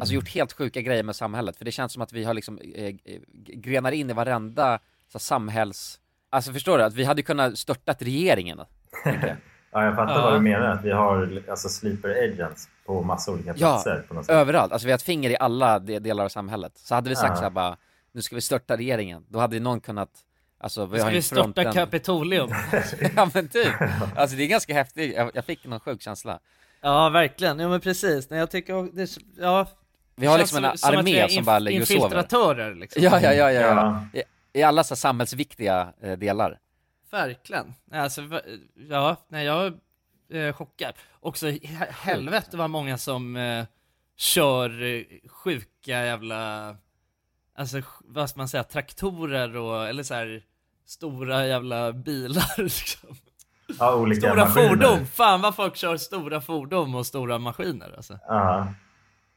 [0.00, 2.58] Alltså gjort helt sjuka grejer med samhället, för det känns som att vi har liksom
[2.58, 2.94] eh,
[3.36, 4.78] grenar in i varenda
[5.12, 6.00] så, samhälls...
[6.30, 6.84] Alltså förstår du?
[6.84, 8.60] Att vi hade kunnat störtat regeringen.
[9.72, 10.22] Ja, jag fattar Ja.
[10.22, 10.66] vad du menar.
[10.66, 14.04] Att vi har alltså sleeper agents på massa olika Ja, platser.
[14.08, 14.34] på något sätt.
[14.34, 16.72] Överallt, alltså vi har ett finger i alla de- delar av samhället.
[16.76, 17.36] Så hade vi sagt Ja.
[17.36, 17.76] så här bara,
[18.12, 20.08] nu ska vi störta regeringen, då hade ju någon kunnat,
[20.60, 21.72] alltså vi Ska vi störta.
[21.72, 22.50] Kapitolium?
[23.16, 23.72] ja men typ,
[24.16, 26.38] alltså det är ganska häftigt, jag, jag fick någon sjuk känsla.
[26.80, 27.58] Ja, verkligen.
[27.58, 28.30] Ja, men precis.
[28.30, 29.66] Nej, jag tycker, det, ja,
[30.16, 32.00] Vi har liksom en som- armé som bara ligger och sover.
[32.04, 33.02] Infiltratörer liksom.
[33.02, 34.02] Ja, ja, ja, ja, Ja.
[34.12, 34.20] ja.
[34.20, 36.58] I, I alla så samhällsviktiga eh, delar.
[37.10, 37.74] Verkligen.
[37.92, 38.22] Alltså,
[38.74, 39.66] ja, nej jag
[40.30, 40.94] är eh, chockad.
[41.20, 43.64] Också he- helvete vad många som eh,
[44.16, 46.76] kör eh, sjuka jävla,
[47.54, 50.42] alltså vad ska man säga, traktorer och, eller så här
[50.86, 53.16] stora jävla bilar liksom.
[53.78, 54.68] Ja, olika Stora maskiner.
[54.68, 55.06] fordon!
[55.06, 58.18] Fan vad folk kör stora fordon och stora maskiner alltså.
[58.28, 58.72] Ja.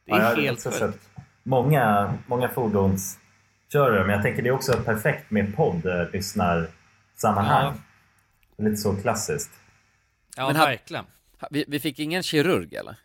[0.06, 1.10] Det är ja, helt sjukt.
[1.44, 5.56] många, många fordonskörare, men jag tänker det är också perfekt med
[7.22, 7.82] podd-lyssnarsammanhang.
[8.58, 9.52] Lite så klassiskt.
[10.36, 11.06] Ja, Men verkligen.
[11.40, 12.96] Ha- Vi, vi fick ingen kirurg eller?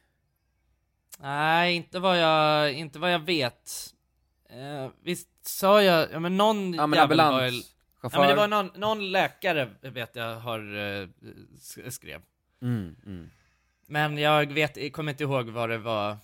[1.18, 3.94] Nej, inte vad jag, inte vad jag vet.
[4.50, 7.62] Eh, visst sa jag, ja men någon Ja men jävel var ju-.
[8.02, 11.08] Ja men det var någon, någon läkare vet jag har eh,
[11.58, 12.22] sk- skrev.
[12.62, 13.30] mm, mm.
[13.88, 16.16] Men jag vet, jag kommer inte ihåg vad det var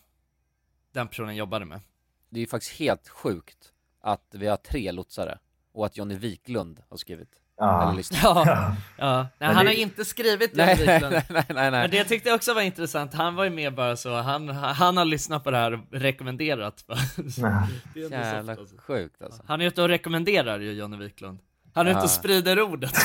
[0.93, 1.80] den personen jobbade med.
[2.28, 5.38] Det är ju faktiskt helt sjukt att vi har tre lotsare
[5.72, 7.40] och att Johnny Wiklund har skrivit.
[7.63, 7.95] Ja.
[8.23, 8.75] Ja, Ja.
[8.97, 9.27] ja.
[9.39, 11.13] Nej, han det- har inte skrivit Nej, den nej, Wiklund.
[11.29, 11.71] nej, nej, nej.
[11.71, 14.97] Men det tyckte jag också var intressant, han var ju med bara så, han, han
[14.97, 16.85] har lyssnat på det här och rekommenderat.
[17.39, 17.53] Nej.
[17.95, 18.77] Det är Jävla alltså.
[18.87, 19.43] sjukt alltså.
[19.47, 21.39] Han är ute och rekommenderar ju Johnny Wiklund.
[21.75, 22.05] Han är ute Ja.
[22.05, 22.93] och sprider ordet.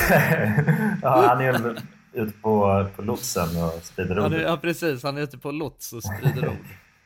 [1.02, 1.76] ja, han är
[2.12, 4.42] ute på, på lotsen och sprider ordet.
[4.42, 6.56] ja precis, han är ute på lots och sprider ord.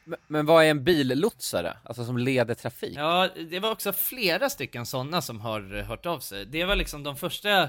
[0.04, 1.76] Men, men vad är en billotsare?
[1.84, 2.94] Alltså som leder trafik?
[2.96, 6.46] Ja, det var också flera stycken sådana som har eh, hört av sig.
[6.46, 7.68] Det var liksom de första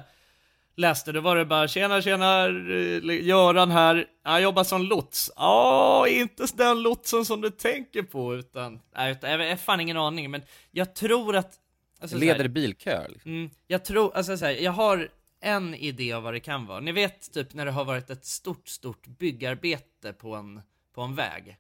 [0.75, 5.31] läste, då var det bara tjena tjena, eh, Göran här, jag jobbar som lots.
[5.35, 10.31] Ja, inte den lotsen som du tänker på, utan, nej, jag har fan ingen aning,
[10.31, 11.59] men jag tror att...
[11.99, 13.31] Alltså, så här- leder bilkö liksom.
[13.31, 15.09] Mm, jag tror, alltså så här, jag har
[15.41, 16.79] en idé av vad det kan vara.
[16.79, 20.61] Ni vet typ när det har varit ett stort, stort byggarbete på en,
[20.95, 21.57] på en väg.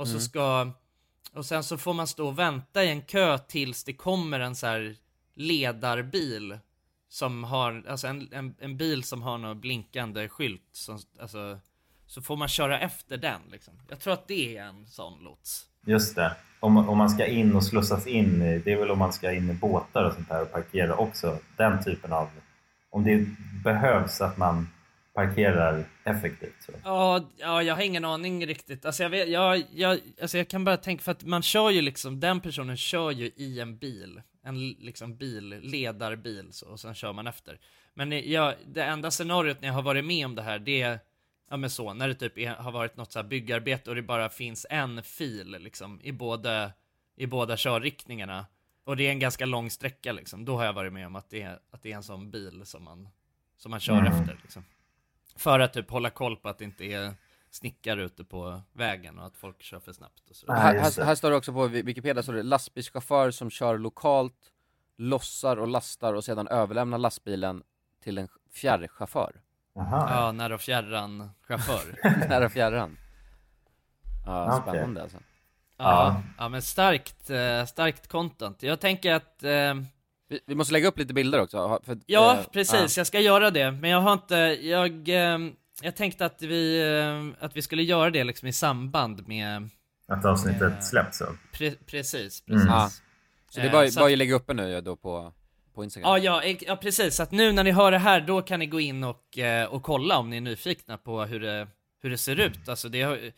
[0.00, 0.70] Och så ska,
[1.32, 4.54] och sen så får man stå och vänta i en kö tills det kommer en
[4.56, 4.96] så här
[5.34, 6.58] ledarbil
[7.08, 11.58] som har, alltså en, en, en bil som har någon blinkande skylt som, alltså,
[12.06, 13.74] så får man köra efter den liksom.
[13.88, 15.66] Jag tror att det är en sån lots.
[15.86, 16.36] Just det.
[16.60, 19.32] Om, om man ska in och slussas in, i- det är väl om man ska
[19.32, 21.38] in i båtar och sånt där och parkera också.
[21.56, 22.28] Den typen av...
[22.90, 23.26] Om det
[23.64, 24.68] behövs att man
[25.26, 26.54] parkerar effektivt.
[26.60, 26.72] Så.
[26.84, 28.84] Ja, ja, jag har ingen aning riktigt.
[28.84, 31.80] Alltså jag, vet, jag, jag, alltså jag kan bara tänka för att man kör ju
[31.80, 34.22] liksom, den personen kör ju i en bil.
[34.42, 37.58] En liksom bil, ledarbil så, och sen kör man efter.
[37.94, 40.98] Men jag, det enda scenariot när jag har varit med om det här, det är,
[41.50, 44.02] ja men så, när det typ är, har varit något så här byggarbete och det
[44.02, 46.72] bara finns en fil liksom i båda,
[47.16, 48.46] i båda körriktningarna.
[48.84, 50.44] Och det är en ganska lång sträcka liksom.
[50.44, 52.62] Då har jag varit med om att det är, att det är en sån bil
[52.64, 53.08] som man,
[53.56, 54.12] som man kör Mm.
[54.12, 54.64] efter liksom.
[55.36, 57.14] För att typ hålla koll på att det inte är
[57.50, 60.46] snickare ute på vägen och att folk kör för snabbt och så.
[60.46, 60.60] Nej.
[60.60, 64.52] här, här, här står det också på Wikipedia, står det lastbilschaufför som kör lokalt,
[64.96, 67.62] lossar och lastar och sedan överlämnar lastbilen
[68.02, 69.40] till en fjärrchaufför.
[69.74, 70.10] Jaha.
[70.10, 71.98] Ja, när och fjärran chaufför.
[72.28, 72.98] Nära fjärran.
[74.26, 74.72] Ja, Okej.
[74.72, 75.18] spännande alltså.
[75.76, 78.62] Ja, ja men starkt, eh, starkt content.
[78.62, 79.74] Jag tänker att, eh,
[80.30, 81.80] Vi, vi måste lägga upp lite bilder också.
[81.84, 83.70] För, ja eh, precis, jag ska göra det.
[83.70, 85.38] Men jag har inte, jag, eh,
[85.82, 86.80] jag tänkte att vi,
[87.38, 89.68] eh, att vi skulle göra det liksom i samband med,
[90.08, 91.18] Att avsnittet släpps.
[91.18, 91.24] Så.
[91.52, 92.58] pre, precis, Mm.
[92.60, 92.68] precis.
[92.70, 92.90] Ja.
[93.50, 95.32] Så det är Eh, bara, så bara att- lägga uppe nu då på,
[95.84, 96.10] Instagram.
[96.10, 97.14] Ja, ja, ja, precis.
[97.16, 99.64] Så att nu när ni hör det här, då kan ni gå in och, eh,
[99.66, 101.68] och kolla om ni är nyfikna på hur det,
[102.02, 102.68] hur det ser ut.
[102.68, 103.32] Alltså det är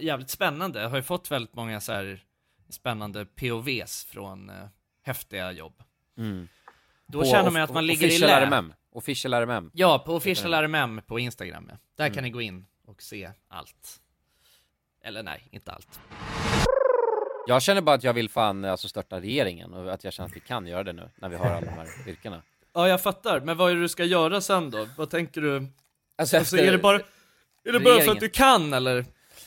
[0.00, 0.80] jävligt spännande.
[0.82, 2.20] Jag har ju fått väldigt många så här
[2.70, 4.56] spännande POVs från eh,
[5.02, 5.82] häftiga jobb.
[6.18, 6.48] Mm.
[7.06, 8.40] Då På känner man att man ligger i lä.
[8.46, 8.72] RMM.
[8.92, 9.70] Official RMM.
[9.74, 11.66] Ja, på official RMM på Instagram.
[11.70, 11.76] Ja.
[11.96, 12.14] Där Mm.
[12.14, 14.00] kan ni gå in och se allt.
[15.04, 16.00] Eller nej, inte allt.
[17.46, 20.36] Jag känner bara att jag vill fan alltså störta regeringen och att jag känner att
[20.36, 22.42] vi kan göra det nu när vi har alla de här yrkena.
[22.74, 23.40] Ja, jag fattar.
[23.40, 24.88] Men vad är det du ska göra sen då?
[24.96, 25.66] Vad tänker du?
[26.16, 27.00] Alltså, Alltså, är det bara,
[27.64, 29.04] är det bara för att du kan eller?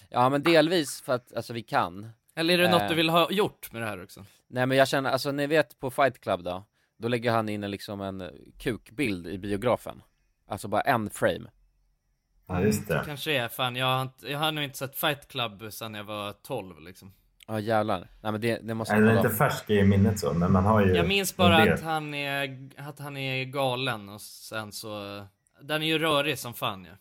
[0.10, 2.10] Ja men delvis för att alltså vi kan.
[2.42, 2.90] Eller är det något Eh.
[2.90, 4.26] du vill ha gjort med det här också?
[4.48, 6.64] Nej men jag känner, alltså ni vet på Fight Club då,
[6.98, 8.30] då lägger han in en, liksom en
[8.60, 10.02] kukbild i biografen.
[10.48, 11.50] Alltså bara en frame.
[12.48, 13.04] Ja, just Det det.
[13.06, 16.04] kanske är, fan jag har, inte, jag har nog inte sett Fight Club sedan jag
[16.04, 17.14] var 12 liksom.
[17.48, 18.08] Ja jävlar.
[18.22, 20.96] Nej men det, det måste kolla inte färsk i minnet så, men man har ju...
[20.96, 25.24] Jag minns bara att han är, att han är galen och sen så,
[25.62, 26.92] den är ju rörig som fan ju.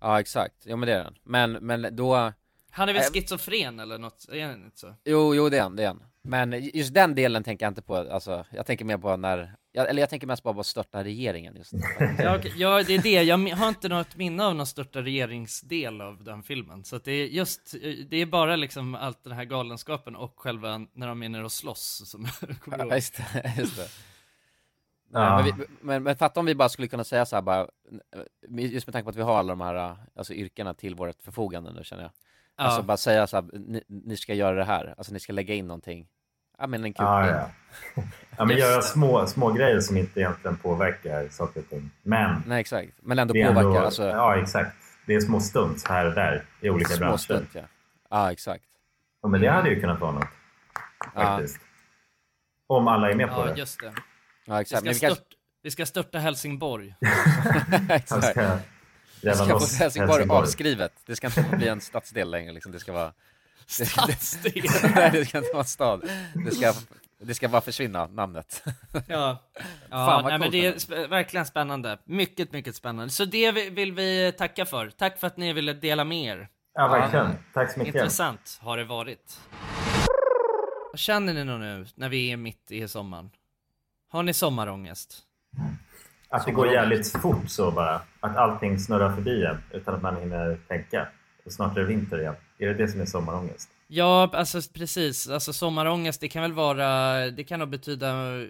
[0.00, 1.14] Ja exakt, ja men det är den.
[1.24, 2.32] Men, men då,
[2.76, 3.08] Han är väl Äh.
[3.12, 4.94] schizofren eller något, är han inte så?
[5.04, 6.02] jo, jo det är han, det är han.
[6.22, 9.88] Men just den delen tänker jag inte på, alltså jag tänker mer på när, jag,
[9.88, 11.72] eller jag tänker mest bara på att störta regeringen just
[12.18, 13.22] Ja, okej, ja, det är det.
[13.22, 16.84] Jag har inte något minne av någon störta regeringsdel av den filmen.
[16.84, 17.74] Så att det är just,
[18.10, 21.52] det är bara liksom allt den här galenskapen och själva när de är nere och
[21.52, 22.94] slåss som jag kommer Ja, ihåg.
[22.94, 23.88] just det, just det.
[25.12, 25.36] Ja.
[25.42, 27.68] Nej, men, vi, men, men fatta om vi bara skulle kunna säga så här bara,
[28.50, 31.72] just med tanke på att vi har alla de här alltså, yrkena till vårt förfogande
[31.72, 32.12] nu känner jag.
[32.56, 32.64] Ja.
[32.64, 35.54] Alltså bara säga så här, ni, ni ska göra det här, alltså ni ska lägga
[35.54, 36.06] in någonting.
[36.58, 37.50] Ja men en kul Ja, ja.
[38.36, 41.90] ja, men göra små, små grejer som inte egentligen påverkar saker och ting.
[42.02, 44.76] Men Nej exakt, men ändå påverkar, ändå, alltså Ja, exakt.
[45.06, 47.16] Det är små stunts här och där i olika små branscher.
[47.18, 47.62] stund ja.
[48.10, 48.64] Ja exakt.
[49.22, 50.28] Ja, men det hade ju kunnat vara något.
[51.14, 51.60] Faktiskt.
[52.66, 53.58] Om alla är med på Ja, det.
[53.58, 53.92] just det.
[54.46, 55.28] Ja Vi exakt, ska, men vi kanske, stört,
[55.62, 56.94] vi ska störta Helsingborg.
[57.90, 58.38] Exakt.
[59.22, 62.80] Gräva ska få loss Helsingborg avskrivet, det ska inte bli en stadsdel längre liksom, det
[62.80, 63.12] ska vara
[63.66, 64.52] Stadsdel.
[64.94, 66.10] Nej det ska inte vara en stad,
[66.44, 66.72] det ska,
[67.18, 68.64] det ska bara försvinna, namnet.
[68.92, 69.38] Ja, ja
[69.90, 71.98] Fan, nej, men det är sp- verkligen spännande.
[72.04, 73.10] Mycket, mycket spännande.
[73.12, 74.90] Så det vi- vill vi tacka för.
[74.90, 76.48] Tack för att ni ville dela med er.
[76.74, 77.30] Ja, verkligen.
[77.54, 77.94] Tack så mycket.
[77.94, 79.40] Intressant har det varit.
[80.92, 83.30] Vad känner ni nu när vi är mitt i sommaren?
[84.08, 85.18] Har ni sommarångest?
[86.28, 88.00] Att det går jävligt fort så bara.
[88.20, 91.08] Att allting snurrar förbi en utan att man hinner tänka.
[91.44, 92.34] Och snart är det vinter igen.
[92.58, 93.68] Är det det som är sommarångest?
[93.88, 95.28] Ja, alltså precis.
[95.28, 98.48] Alltså sommarångest, det kan väl vara, det kan nog betyda eh,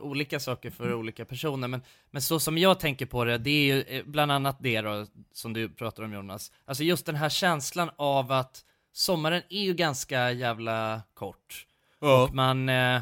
[0.00, 1.68] olika saker för olika personer.
[1.68, 4.80] Men, men så som jag tänker på det, det är ju eh, bland annat det
[4.80, 6.52] då, som du pratar om Jonas.
[6.64, 11.66] Alltså just den här känslan av att sommaren är ju ganska jävla kort.
[11.98, 13.00] Och man, eh,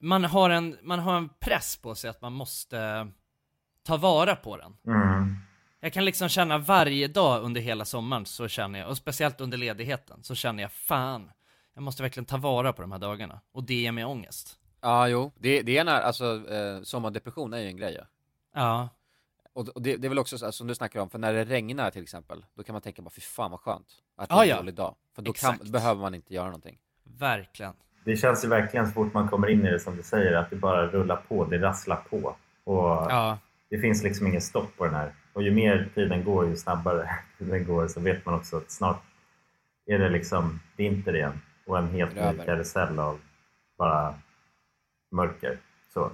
[0.00, 3.08] man, har en, man har en press på sig att man måste
[3.88, 4.76] ta vara på den.
[4.86, 5.36] Mm.
[5.80, 9.58] Jag kan liksom känna varje dag under hela sommaren så känner jag, och speciellt under
[9.58, 11.30] ledigheten, så känner jag fan,
[11.74, 13.40] jag måste verkligen ta vara på de här dagarna.
[13.52, 14.58] Och det ger mig ångest.
[14.80, 18.04] Ja jo, det, det är när, alltså eh, sommardepression är ju en grej ja.
[18.54, 18.88] Ja.
[19.52, 21.32] Och, och det, det är väl också så, här, som du snackar om, för när
[21.32, 23.86] det regnar till exempel, då kan man tänka bara fy fan vad skönt
[24.16, 24.56] att det Ja, är en ja.
[24.56, 24.94] dålig dag.
[25.14, 26.78] För då kan, behöver man inte göra någonting.
[27.18, 27.74] Verkligen.
[28.04, 30.50] Det känns ju verkligen så fort man kommer in i det som du säger att
[30.50, 31.44] det bara rullar på.
[31.44, 32.36] Det rasslar på.
[32.64, 32.76] Och
[33.10, 33.38] Ja.
[33.70, 35.12] Det finns liksom ingen stopp på den här.
[35.32, 39.02] Och ju mer tiden går, ju snabbare den går så vet man också att snart
[39.86, 41.40] är det liksom vinter igen.
[41.66, 43.18] Och en helt ny karusell av
[43.78, 44.14] bara
[45.12, 45.58] mörker.
[45.94, 46.10] Så.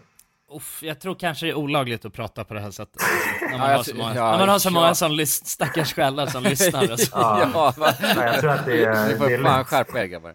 [0.51, 3.03] Uff, jag tror kanske det är olagligt att prata på det här sättet.
[3.41, 4.73] När man, Ja, har, så många, ja, när man har så ja.
[4.73, 6.93] många som lys- stackars själar som lyssnar.
[6.93, 7.11] Och så.
[7.19, 7.51] Ja.
[7.55, 7.75] ja?
[8.01, 10.35] Ja, jag tror att det är, Ni det får är fan skärpa er grabbar.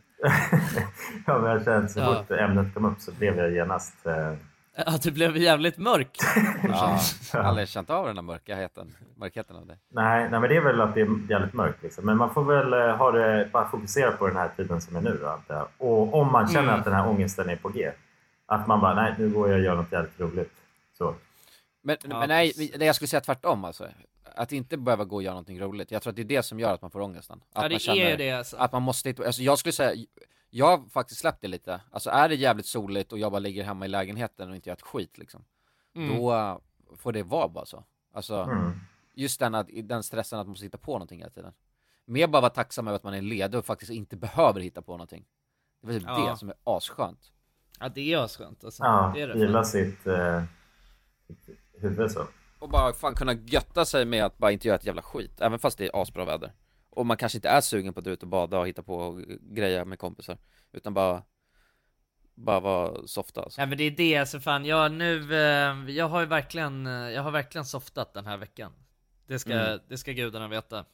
[1.28, 2.16] ja, men jag känner så Ja.
[2.28, 4.06] fort ämnet kom upp så blev jag genast...
[4.06, 4.34] Eh,
[4.86, 6.18] Ja, du blev jävligt mörk.
[6.64, 7.00] Ja,
[7.34, 9.78] jag har aldrig känt av den här mörkheten, mörkheten av det.
[9.90, 11.84] nej, nej, men det är väl att det är jävligt mörkt.
[11.84, 12.06] Liksom.
[12.06, 15.02] Men man får väl eh, ha det, bara fokusera på den här tiden som är
[15.02, 15.20] nu.
[15.48, 15.68] Då.
[15.78, 16.76] Och om man känner Mm.
[16.80, 17.92] att den här ångesten är på G.
[18.46, 20.52] Att man bara, nej nu går jag och gör något jävligt roligt.
[20.98, 21.16] Så.
[21.84, 23.88] Men, Ja, men nej, jag skulle säga tvärtom alltså.
[24.36, 25.92] Att inte behöva gå och göra någonting roligt.
[25.92, 27.42] Jag tror att det är det som gör att man får ångesten.
[27.54, 28.58] Att Ja, det man känner är det alltså.
[28.58, 30.06] Att man måste, alltså jag skulle säga,
[30.50, 31.82] jag har faktiskt släppt det lite.
[31.92, 34.76] Alltså är det jävligt soligt och jag bara ligger hemma i lägenheten och inte gör
[34.76, 35.46] ett skit liksom.
[35.96, 36.16] Mm.
[36.18, 36.62] Då
[36.98, 37.84] får det vara bara så.
[38.14, 38.72] Alltså, Mm.
[39.14, 41.54] just den, att, den stressen att man måste hitta på någonting hela tiden.
[42.06, 44.92] Mer bara vara tacksam över att man är ledig och faktiskt inte behöver hitta på
[44.92, 45.26] någonting.
[45.82, 46.30] Det är väl typ Ja.
[46.32, 47.32] det som är asskönt.
[47.80, 48.84] Ja, det är asskönt alltså.
[48.84, 49.34] Ja, det är det.
[49.34, 50.44] vila sitt, eh,
[51.28, 52.28] sitt huvud så.
[52.60, 55.60] Och bara fan kunna götta sig med att bara inte göra ett jävla skit, även
[55.60, 56.54] fast det är asbra väder.
[56.90, 59.22] Och man kanske inte är sugen på att ut och bada och hitta på och
[59.42, 60.38] greja med kompisar.
[60.72, 61.24] Utan bara,
[62.36, 63.62] bara vara softa alltså.
[63.62, 66.94] Nej men det är det, alltså fan jag nu, eh, jag har ju verkligen, eh,
[66.94, 68.74] jag har verkligen softat den här veckan.
[69.28, 69.80] Det ska, Mm.
[69.90, 70.86] det ska gudarna veta.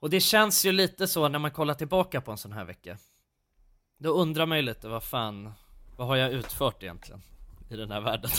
[0.00, 2.98] Och det känns ju lite så när man kollar tillbaka på en sån här vecka.
[3.98, 5.52] Då undrar man ju lite, vad fan,
[5.96, 7.22] vad har jag utfört egentligen?
[7.70, 8.30] I den här världen.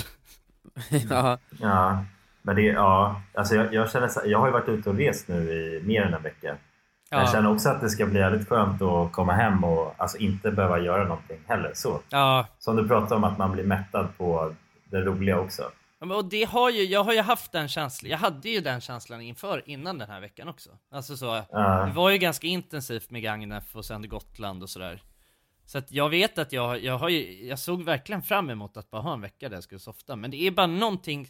[1.09, 1.39] ja.
[1.59, 2.05] Ja,
[2.47, 5.35] men det, ja, alltså jag, jag känner jag har ju varit ute och rest nu
[5.51, 6.57] i mer än en vecka.
[7.09, 7.27] Jag Ja.
[7.31, 10.79] känner också att det ska bli jävligt skönt att komma hem och alltså inte behöva
[10.79, 11.71] göra någonting heller.
[11.73, 12.01] Så.
[12.09, 14.53] Ja, Som du pratade om, att man blir mättad på
[14.91, 15.63] det roliga också.
[15.99, 19.21] Och det har ju, jag har ju haft den känslan, jag hade ju den känslan
[19.21, 20.69] inför, innan den här veckan också.
[20.91, 21.85] Alltså så, Ja.
[21.85, 25.01] det var ju ganska intensivt med Gagnef och sen Gotland och sådär.
[25.65, 28.89] Så att jag vet att jag, jag har ju, jag såg verkligen fram emot att
[28.91, 30.15] bara ha en vecka där jag skulle softa.
[30.15, 31.27] Men det är bara någonting,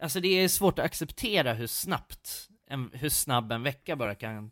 [0.00, 4.50] alltså det är svårt att acceptera hur snabbt, en, hur snabb en vecka bara kan,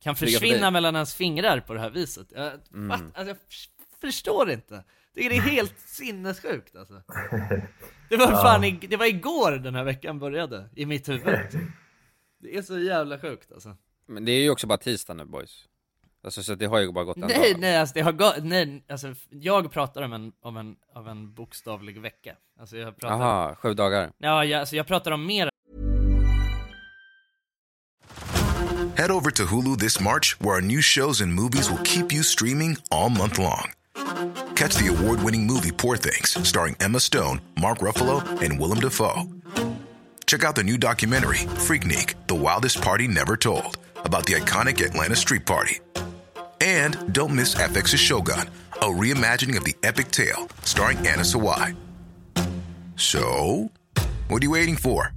[0.00, 2.26] kan försvinna mellan ens fingrar på det här viset.
[2.34, 2.90] Jag, Mm.
[2.90, 3.36] alltså, jag
[4.00, 4.84] förstår inte.
[5.14, 7.02] Det är helt sinnessjukt alltså.
[8.08, 11.38] Det var fan, i, det var igår den här veckan började, i mitt huvud.
[12.40, 13.76] Det är så jävla sjukt alltså.
[14.06, 15.67] Men det är ju också bara tisdag nu boys.
[16.24, 17.60] Alltså så det har ju bara gått en Nej, dag.
[17.60, 21.34] nej, alltså det har gått, nej, alltså jag pratar om en, om en, av en
[21.34, 22.34] bokstavlig vecka.
[22.60, 24.10] Alltså jag pratar, Jaha, sju dagar.
[24.18, 25.50] ja, jag, alltså jag pratar om mer
[28.96, 32.22] Head over to Hulu this March, where our new shows and movies will keep you
[32.24, 33.72] streaming all month long.
[34.56, 39.22] Catch the award winning movie Poor Things, starring Emma Stone, Mark Ruffalo, and Willem Dafoe.
[40.26, 45.14] Check out the new documentary, Freaknik The Wildest Party Never Told, about the iconic Atlanta
[45.16, 45.78] Street Party.
[46.68, 48.40] And don't miss FX's Shogun,
[48.82, 51.74] a reimagining of the epic tale, starring Anna Sawai.
[52.96, 53.20] So,
[54.28, 55.12] what are you waiting for?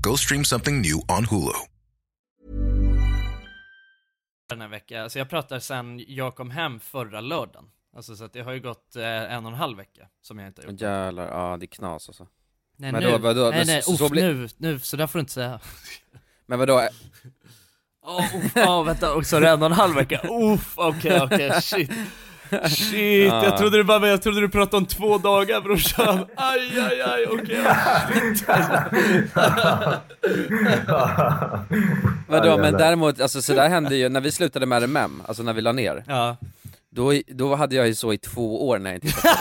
[0.00, 1.52] Go stream something new on Hulu.
[4.48, 5.02] den här veckan.
[5.02, 7.64] Alltså jag pratar sen jag kom hem förra lördagen.
[7.96, 10.46] Alltså så att det har ju gått eh, en och en halv vecka som jag
[10.48, 10.80] inte har gjort.
[10.80, 12.26] Jävlar, ja det är knas alltså.
[12.76, 13.40] Nej Men nu, då- vadå?
[13.40, 15.60] nej Men nej, så- uff, så blir- nu, nu, så där får du inte säga.
[16.46, 16.88] Men vadå,
[18.06, 20.20] Åh, uff, ja vänta, också det är en och en halv vecka.
[20.54, 21.90] Uff, okej okej, shit.
[22.68, 23.44] Shit, Ja.
[23.44, 26.26] jag trodde du bara, jag trodde du pratade om två dagar brorsan.
[26.36, 27.60] Aj, aj, aj, okej.
[28.36, 28.48] shit.
[32.28, 35.52] vadå men däremot, alltså så där hände ju när vi slutade med RMM, alltså när
[35.52, 36.04] vi la ner.
[36.06, 36.36] Ja.
[36.94, 39.34] Då, då hade jag ju så i två år när jag inte tittade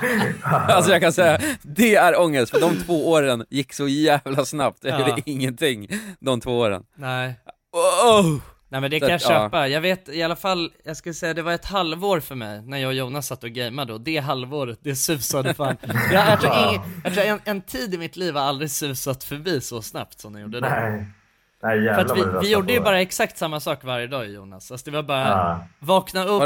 [0.00, 0.34] på det.
[0.74, 4.78] Alltså jag kan säga, det är ångest, för de två åren gick så jävla snabbt,
[4.82, 5.08] jag Ja.
[5.08, 5.88] gjorde ingenting
[6.20, 6.82] de två åren.
[6.94, 7.34] Nej.
[7.80, 8.40] Oh!
[8.68, 9.28] Nej men det kan jag att, ja.
[9.28, 12.62] köpa, jag vet i alla fall, jag skulle säga det var ett halvår för mig
[12.62, 15.76] när jag och Jonas satt och gameade och det halvåret, det susade fan.
[16.12, 19.24] Jag, jag tror, ingen, jag tror en, en tid i mitt liv har aldrig susat
[19.24, 20.68] förbi så snabbt som den gjorde då.
[20.68, 21.06] Nej.
[21.62, 24.90] Nej För att vi, vi gjorde ju bara exakt samma sak varje dag Jonas, alltså
[24.90, 25.66] det var bara Ja.
[25.78, 26.42] vakna upp,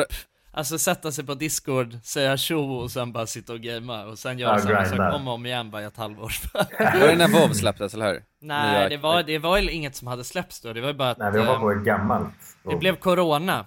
[0.52, 4.38] alltså sätta sig på discord, säga tjo och sen bara sitta och gamea och sen
[4.38, 6.32] göra Ja, samma sak om och om igen bara i ett halvår.
[7.00, 8.24] Var det när WoW släpptes eller hur?
[8.40, 10.94] Nej Nya- det var, det var ju inget som hade släppts då, det var ju
[10.94, 12.34] bara att Nej, vi var eh, på ett gammalt.
[12.64, 13.66] det blev corona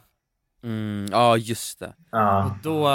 [0.63, 1.93] Mm, ja just det.
[2.11, 2.89] Ja, Då,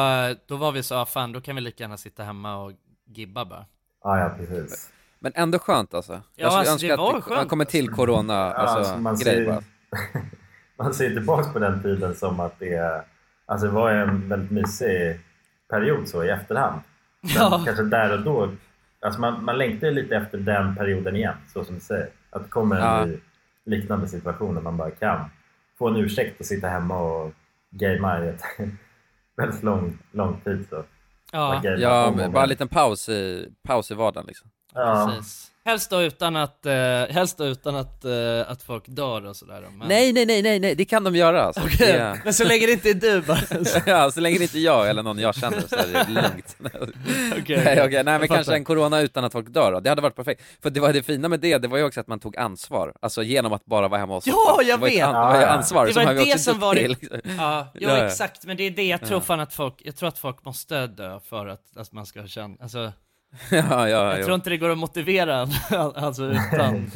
[0.46, 2.72] då var vi så, ah, fan då kan vi lika gärna sitta hemma och
[3.06, 3.66] gibba bara.
[4.04, 4.90] ja, ja precis.
[5.18, 6.12] Men ändå skönt alltså.
[6.12, 8.96] Ja, jag alltså, önska det var att det skönt, kommer till corona, Ja, alltså, alltså,
[8.98, 9.62] man, ser,
[10.78, 13.02] man ser tillbaka på den tiden som att det, är-
[13.48, 15.20] alltså det var en väldigt mysig
[15.70, 16.80] period så i efterhand.
[17.20, 17.62] Men Ja.
[17.66, 18.50] kanske där och då,
[19.00, 22.08] alltså man, man längtar lite efter den perioden igen, så som du säger.
[22.30, 23.04] Att det kommer en Ja.
[23.04, 23.18] ny
[23.64, 25.24] liknande situation där man bara kan
[25.78, 27.32] få en ursäkt att sitta hemma och
[27.70, 28.42] gamea i ett
[29.36, 30.66] väldigt lång, lång tid.
[30.70, 30.84] Så.
[31.32, 34.50] Ja, Ja, bara en liten paus i, paus i vardagen liksom.
[34.74, 35.12] Ja.
[35.16, 35.50] precis.
[35.68, 36.72] Helst då utan att, eh,
[37.10, 38.10] helst då utan att, eh,
[38.50, 39.64] att folk dör och sådär.
[39.78, 39.88] Men...
[39.88, 41.60] Nej, nej, nej, nej, nej, det kan de göra alltså.
[41.64, 43.38] Okej, Det men så länge det inte är du bara.
[43.86, 46.56] ja, så länge det inte är jag eller någon jag känner så är det lugnt.
[46.58, 46.72] Nej,
[47.42, 48.52] okej, nej men jag kanske fattar.
[48.52, 49.80] en corona utan att folk dör då.
[49.80, 50.42] det hade varit perfekt.
[50.62, 52.92] För det var det fina med det, det var ju också att man tog ansvar,
[53.02, 55.02] alltså genom att bara vara hemma och Ja, jag det var ett vet!
[55.04, 55.48] An- det var ju Ja, ja.
[55.48, 57.08] ansvar Det som var det som var det- liksom.
[57.12, 58.04] Ja, ja, Ja, ja.
[58.06, 59.20] exakt, men det är det jag tror Ja.
[59.20, 62.56] fan att folk, jag tror att folk måste dö för att, att man ska känna,
[62.60, 62.92] alltså
[63.50, 64.24] ja, ja, jag ja.
[64.24, 66.90] tror inte det går att motivera alltså utan,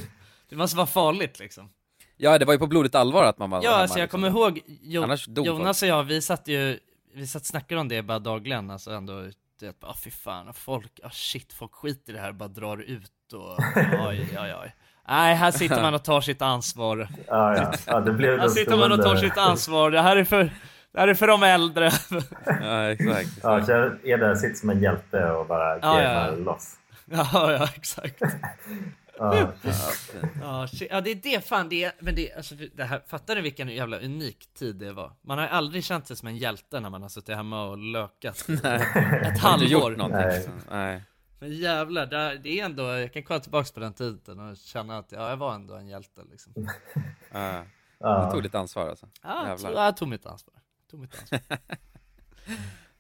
[0.48, 1.70] det måste vara farligt liksom.
[2.16, 4.22] ja, det var ju på blodigt allvar att man var Ja, hemma, alltså jag liksom.
[4.22, 6.78] kommer ihåg, jo, Annars Jonas och jag, vi satt ju,
[7.14, 9.22] vi satt snackade om det bara dagligen, alltså ändå,
[9.60, 12.78] det bara fy fan, och folk, ah shit, folk skiter i det här, bara drar
[12.78, 13.58] ut och
[14.08, 14.74] oj, oj, oj.
[15.08, 17.08] Nej, här sitter man och tar sitt ansvar.
[17.28, 17.72] Ja, ja.
[17.86, 20.50] ja, det blev Här sitter man och tar sitt ansvar, det här är för,
[20.92, 21.90] det här är för de äldre.
[22.46, 23.28] Ja, exakt.
[23.42, 26.30] Ja, så jag är där, sitter som en hjälte och bara Ja, ja.
[26.30, 26.76] loss.
[27.10, 28.20] Ja, ja, exakt.
[29.18, 29.52] Ja.
[30.40, 33.40] Ja, ja det är det fan det är, men det, alltså, det här, fattar du
[33.42, 35.12] vilken jävla unik tid det var?
[35.22, 38.48] Man har aldrig känt sig som en hjälte när man har suttit hemma och lökat
[38.48, 38.74] ett Har
[39.28, 39.68] inte halvår.
[39.68, 40.20] gjort någonting.
[40.20, 40.48] Nej.
[40.70, 41.02] Nej.
[41.38, 45.12] Men jävlar, det, är ändå, jag kan kolla tillbaks på den tiden och känna att
[45.12, 46.52] ja, jag var ändå en hjälte liksom.
[47.32, 47.62] Ja.
[47.98, 48.24] Ja.
[48.26, 49.08] Du tog lite ansvar alltså.
[49.22, 49.70] Ja, jag, Jävlar.
[49.70, 50.54] tog, jag tog mitt ansvar.
[50.92, 51.40] Tog mitt ansvar.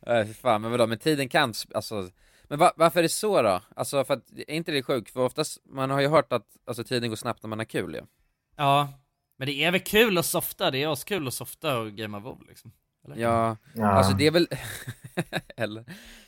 [0.06, 2.10] Nej fy fan, men vadå, men tiden kan, alltså
[2.42, 3.60] Men va, varför är det så då?
[3.76, 5.10] Alltså för att, är inte det sjukt?
[5.10, 7.94] För oftast, man har ju hört att alltså, tiden går snabbt när man har kul
[7.94, 8.02] ju
[8.56, 8.92] Ja,
[9.38, 12.46] men det är väl kul att softa, det är askul att softa och gamea WoW
[12.48, 12.72] liksom.
[13.04, 13.16] Eller?
[13.16, 13.90] Ja, Ja.
[13.90, 14.48] alltså det är väl
[15.56, 15.84] Eller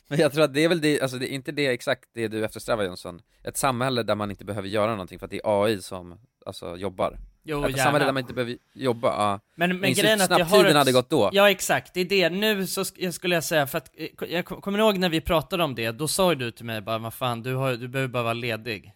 [0.07, 2.27] Men jag tror att det är väl det, alltså det är inte det exakt det
[2.27, 5.63] du eftersträvar Jonsson Ett samhälle där man inte behöver göra någonting för att det är
[5.63, 7.17] AI som, alltså jobbar
[7.47, 10.45] Jo, Ett samhälle där man inte behöver jobba, ja Men, Men men grejen att jag
[10.45, 10.77] har tiden ett...
[10.77, 11.29] hade gått då.
[11.33, 12.29] Ja exakt, det är det.
[12.29, 15.63] Nu så skulle jag säga, för att, eh, jag kom- kommer ihåg när vi pratade
[15.63, 18.07] om det, då sa ju du till mig bara vad fan, du, har, du behöver
[18.11, 18.93] bara vara ledig.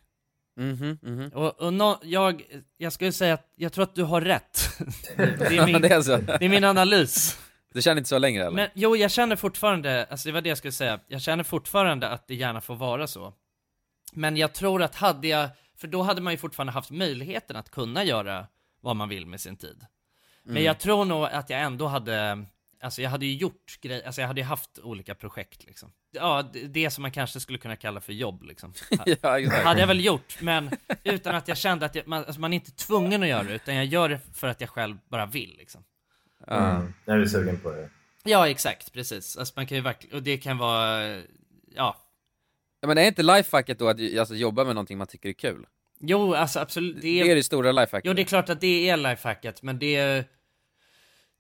[0.57, 2.43] Mhm, mhm Och, och nå- jag,
[2.77, 4.69] jag skulle säga att jag tror att du har rätt.
[5.17, 6.17] det, är min, det är så?
[6.17, 7.39] det är min analys.
[7.73, 8.55] Du känner inte så längre eller?
[8.55, 12.09] Men jo, jag känner fortfarande, alltså det var det jag skulle säga, jag känner fortfarande
[12.09, 13.33] att det gärna får vara så.
[14.13, 17.69] Men jag tror att hade jag, för då hade man ju fortfarande haft möjligheten att
[17.69, 18.47] kunna göra
[18.81, 19.85] vad man vill med sin tid.
[20.43, 22.45] Men jag tror nog att jag ändå hade,
[22.81, 25.91] alltså jag hade ju gjort grejer, alltså jag hade ju haft olika projekt liksom.
[26.11, 28.73] Ja, det, det som man kanske skulle kunna kalla för jobb liksom.
[29.21, 30.69] ja exakt hade jag väl gjort, men
[31.03, 33.55] utan att jag kände att jag, man, alltså man är inte tvungen att göra det,
[33.55, 35.83] utan jag gör det för att jag själv bara vill liksom.
[36.47, 36.69] ja.
[36.69, 36.93] Mm.
[37.05, 37.89] Jag är sugen på det.
[38.23, 39.37] Ja, exakt, precis.
[39.37, 41.21] Alltså man kan ju verkligen, och det kan vara,
[41.75, 41.97] ja.
[42.81, 45.65] Ja men är inte lifehacket då att alltså, jobba med någonting man tycker är kul?
[45.99, 46.95] Jo, alltså absolut.
[46.95, 49.61] Det Det är, är det stora lifehacket jo, det är klart att det är lifehacket,
[49.61, 50.25] men det,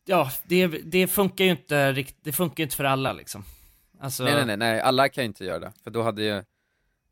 [0.05, 3.43] ja, det, det funkar ju inte rikt, det funkar ju inte för alla liksom.
[3.99, 6.43] Alltså, Nej nej nej, nej, alla kan ju inte göra det, för då hade ju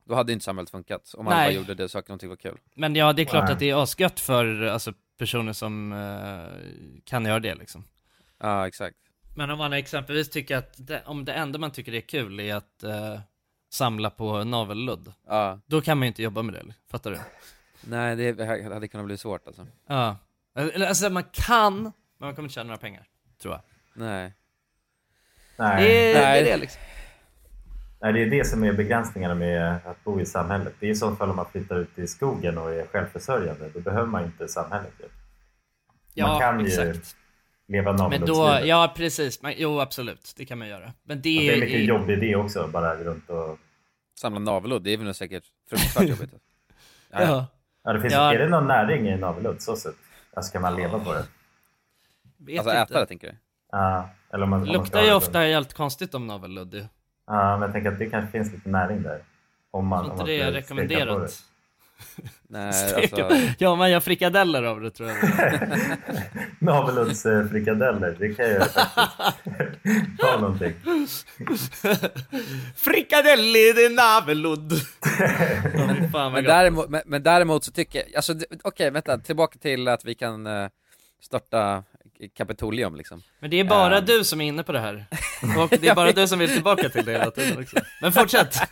[0.06, 1.48] Då hade inte samhället funkat, om alla Nej.
[1.48, 3.54] bara gjorde det så att någonting var kul Men ja, det är klart Nej.
[3.54, 7.84] att det är asgött för alltså, personer som eh, kan göra det liksom.
[8.40, 8.98] Ja exakt
[9.36, 12.56] Men om man exempelvis tycker att, det, om det enda man tycker är kul är
[12.56, 13.20] att eh,
[13.70, 17.20] samla på navelludd, Ja, då kan man ju inte jobba med det, fattar du?
[17.82, 20.18] nej det hade kunnat bli svårt alltså Ja.
[20.56, 23.04] Eller, Alltså man kan, men man kommer inte tjäna några pengar,
[23.42, 23.62] tror jag.
[23.94, 24.34] Nej
[25.58, 25.84] Nej.
[25.84, 26.82] Det, är- det är det liksom.
[28.02, 30.74] Nej, det är det som är begränsningarna med att bo i samhället.
[30.80, 33.70] Det är i så fall om man flyttar ut i skogen och är självförsörjande.
[33.74, 34.94] Då behöver man inte samhället.
[35.00, 35.06] ju.
[36.14, 37.16] Ja, man kan ju exakt.
[37.68, 40.94] Leva Men då, ja precis, men, jo absolut, det kan man göra.
[41.04, 43.58] Men det, Det är mycket är- jobb i det också, bara runt och...
[44.20, 46.30] Samla navelludd, det är väl säkert fruktansvärt jobbigt
[47.12, 47.48] ja, Ja.
[47.84, 48.14] Ja, det finns...
[48.14, 48.34] Ja.
[48.34, 49.96] Är det någon näring i navelludd så sett?
[50.34, 51.26] Alltså kan man leva på det?
[52.38, 52.82] Vet Alltså inte.
[52.82, 53.36] äta det tänker du?
[53.72, 56.88] Ja, eller om man, Det man luktar ju ofta helt konstigt om navelludd.
[57.28, 59.24] Ja, men jag tänker att det kanske finns lite näring där.
[59.72, 61.44] Om man, om inte man det är rekommenderat.
[62.48, 65.18] Nej alltså Ja, man gör frikadeller av det tror jag.
[66.60, 70.74] Naveluddsfrikadeller, det kan jag faktiskt ta någonting.
[75.74, 76.46] Ja, fy fan vad men, gott.
[76.46, 80.48] däremot, men, men däremot så tycker jag, alltså okej vänta, tillbaka till att vi kan
[80.48, 80.70] uh,
[81.22, 81.84] starta
[82.38, 84.06] Kapitolium liksom Men det är bara Ehm.
[84.06, 85.06] du som är inne på det här.
[85.64, 87.76] Och det är bara du som vill tillbaka till det hela tiden också.
[88.02, 88.56] Men fortsätt!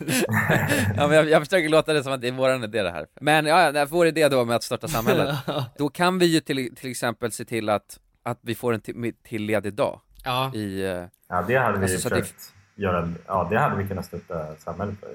[0.96, 3.06] Ja men jag, jag försöker låta det som att det är våran idé det här
[3.20, 5.36] Men ja, vår idé då med att starta samhället
[5.78, 9.12] Då kan vi ju till, till exempel se till att, att vi får en till,
[9.22, 13.12] till ledig dag Ja, i, eh, Ja, det hade vi Alltså, det- försökt göra.
[13.26, 15.08] Ja, det hade vi kunnat stötta samhället för.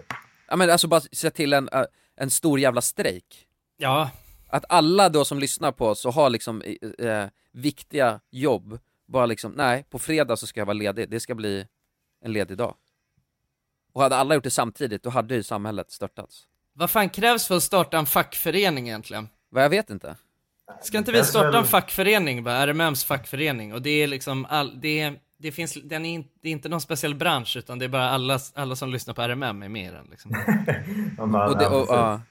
[0.49, 1.83] ja men alltså bara se till en, eh,
[2.17, 4.09] en stor jävla strejk ja,
[4.51, 6.61] Att alla då som lyssnar på oss och har liksom
[6.99, 11.35] eh, viktiga jobb, bara liksom, nej, på fredag så ska jag vara ledig, det ska
[11.35, 11.67] bli
[12.21, 12.75] en ledig dag.
[13.93, 16.43] Och hade alla gjort det samtidigt, då hade ju samhället störtats.
[16.73, 19.29] vad fan krävs för att starta en fackförening egentligen?
[19.49, 20.15] Vad jag vet inte.
[20.81, 23.73] Ska inte vi starta en fackförening, bara RMMs fackförening?
[23.73, 26.69] Och det är liksom, all, det, är, det finns, den är, in, det är inte
[26.69, 29.87] någon speciell bransch, utan det är bara alla, alla som lyssnar på RMM är med
[29.87, 30.31] i den liksom.
[31.19, 32.21] Och det, ja, och, ja,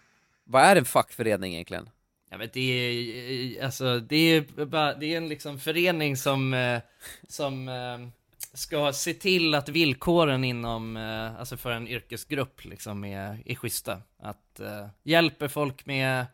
[0.45, 1.89] vad är en fackförening egentligen?
[2.31, 6.81] Ja men det är, alltså det är bara, det är en liksom förening som, eh,
[7.29, 7.99] som eh,
[8.53, 14.03] ska se till att villkoren inom, eh, alltså för en yrkesgrupp liksom är, är schyssta.
[14.23, 16.27] Att eh, hjälper folk med,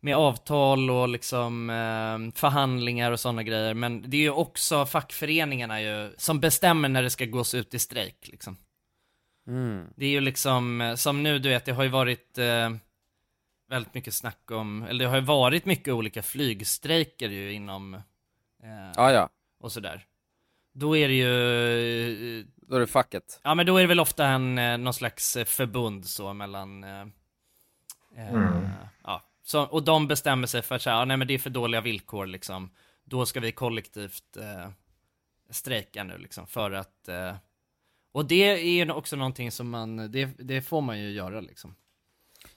[0.00, 3.74] med avtal och liksom eh, förhandlingar och sådana grejer.
[3.74, 7.78] Men det är ju också fackföreningarna ju som bestämmer när det ska gås ut i
[7.78, 8.56] strejk liksom.
[9.46, 9.86] Mm.
[9.96, 12.70] Det är ju liksom, eh, som nu du vet, det har ju varit eh,
[13.72, 18.92] väldigt mycket snack om, eller det har ju varit mycket olika flygstrejker ju inom, eh,
[18.96, 19.28] Ja, ja,
[19.60, 20.06] och sådär.
[20.72, 23.40] Då är det ju, eh, då är det facket.
[23.42, 26.84] ja men då är det väl ofta en, eh, någon slags eh, förbund så mellan,
[26.84, 27.00] eh,
[28.16, 28.68] eh, Mm.
[29.04, 31.50] ja Så, och de bestämmer sig för att säga, ah, nej men det är för
[31.50, 32.70] dåliga villkor liksom.
[33.04, 34.70] Då ska vi kollektivt eh,
[35.50, 37.34] strejka nu liksom för att eh,
[38.12, 41.74] och det är ju också någonting som man, det, det får man ju göra liksom.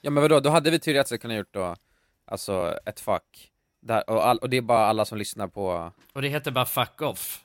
[0.05, 1.75] Ja men vadå, då hade vi teoretiskt sett kunnat gjort då,
[2.25, 3.51] alltså ett fack,
[3.81, 6.65] där, och, all, och det är bara alla som lyssnar på Och det heter bara
[6.65, 7.43] fuck off.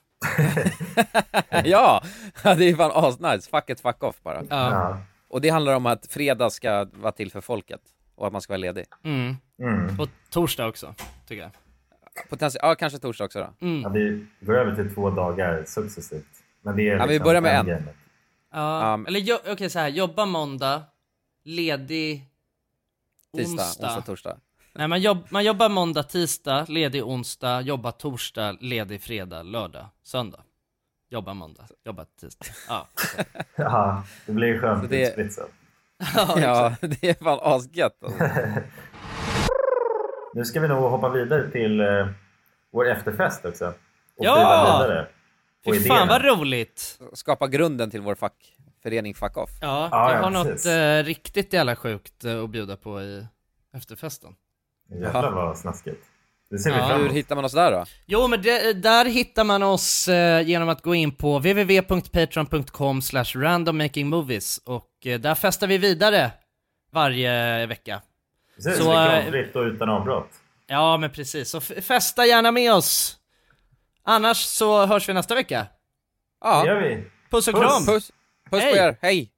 [1.65, 2.03] Ja!
[2.43, 4.99] Det är fan asnice, fuck ett fuck off bara Ja.
[5.29, 7.81] Och det handlar om att fredag ska vara till för folket,
[8.15, 9.37] och att man ska vara ledig Mm.
[9.63, 9.97] Mm.
[9.97, 10.95] På torsdag också,
[11.29, 11.51] tycker jag.
[12.29, 13.83] Potentiellt, ja kanske torsdag också då Mm.
[13.83, 16.25] Ja, vi går över till två dagar successivt.
[16.63, 17.89] Men det är Ja, vi liksom börjar med en.
[18.53, 20.83] Ja, Um, eller jo, okej så här, jobba måndag,
[21.45, 22.30] ledig
[23.37, 23.87] Tisdag, onsdag.
[23.87, 24.37] onsdag, torsdag
[24.72, 30.41] Nej, man, jobb, man jobbar måndag, tisdag, ledig onsdag, jobbar torsdag, ledig fredag, lördag, söndag.
[31.11, 32.47] Jobba måndag, jobba tisdag.
[32.68, 32.87] Ja,
[33.57, 35.47] Ja, det blir skönt Så det- utspritt sen.
[36.43, 38.24] Ja, det är fan asgött alltså.
[40.35, 42.07] Nu ska vi nog hoppa vidare till eh,
[42.72, 43.66] vår efterfest också.
[44.16, 45.07] Och Ja!
[45.64, 46.07] fy fan idéerna.
[46.07, 46.99] vad roligt!
[47.12, 48.14] Skapa grunden till vår
[48.83, 52.51] fackförening Fuck Off Ja, Ja, vi ja, har något eh, riktigt jävla sjukt eh, att
[52.51, 53.26] bjuda på i
[53.76, 54.35] efterfesten.
[54.91, 56.05] Jävlar vad snaskigt.
[56.51, 56.89] Det ser vi Ja.
[56.89, 57.85] fram Hur hittar man oss där då?
[58.07, 63.24] Jo, men det, där hittar man oss eh, genom att gå in på www.patreon.com slash
[63.37, 66.31] randommakingmovies och eh, där festar vi vidare
[66.93, 68.03] varje vecka.
[68.57, 70.28] Precis, Så, så, eh, reklamfritt och utan avbrott.
[70.66, 71.51] Ja, men precis.
[71.51, 73.16] Så festa gärna med oss!
[74.03, 75.59] Annars så hörs vi nästa vecka.
[75.61, 75.68] Det
[76.41, 77.05] Ja, gör vi.
[77.31, 77.62] Puss och Puss.
[77.62, 77.87] kram!
[77.87, 78.12] puss,
[78.51, 78.70] puss Hej.
[78.72, 79.28] på er, hej!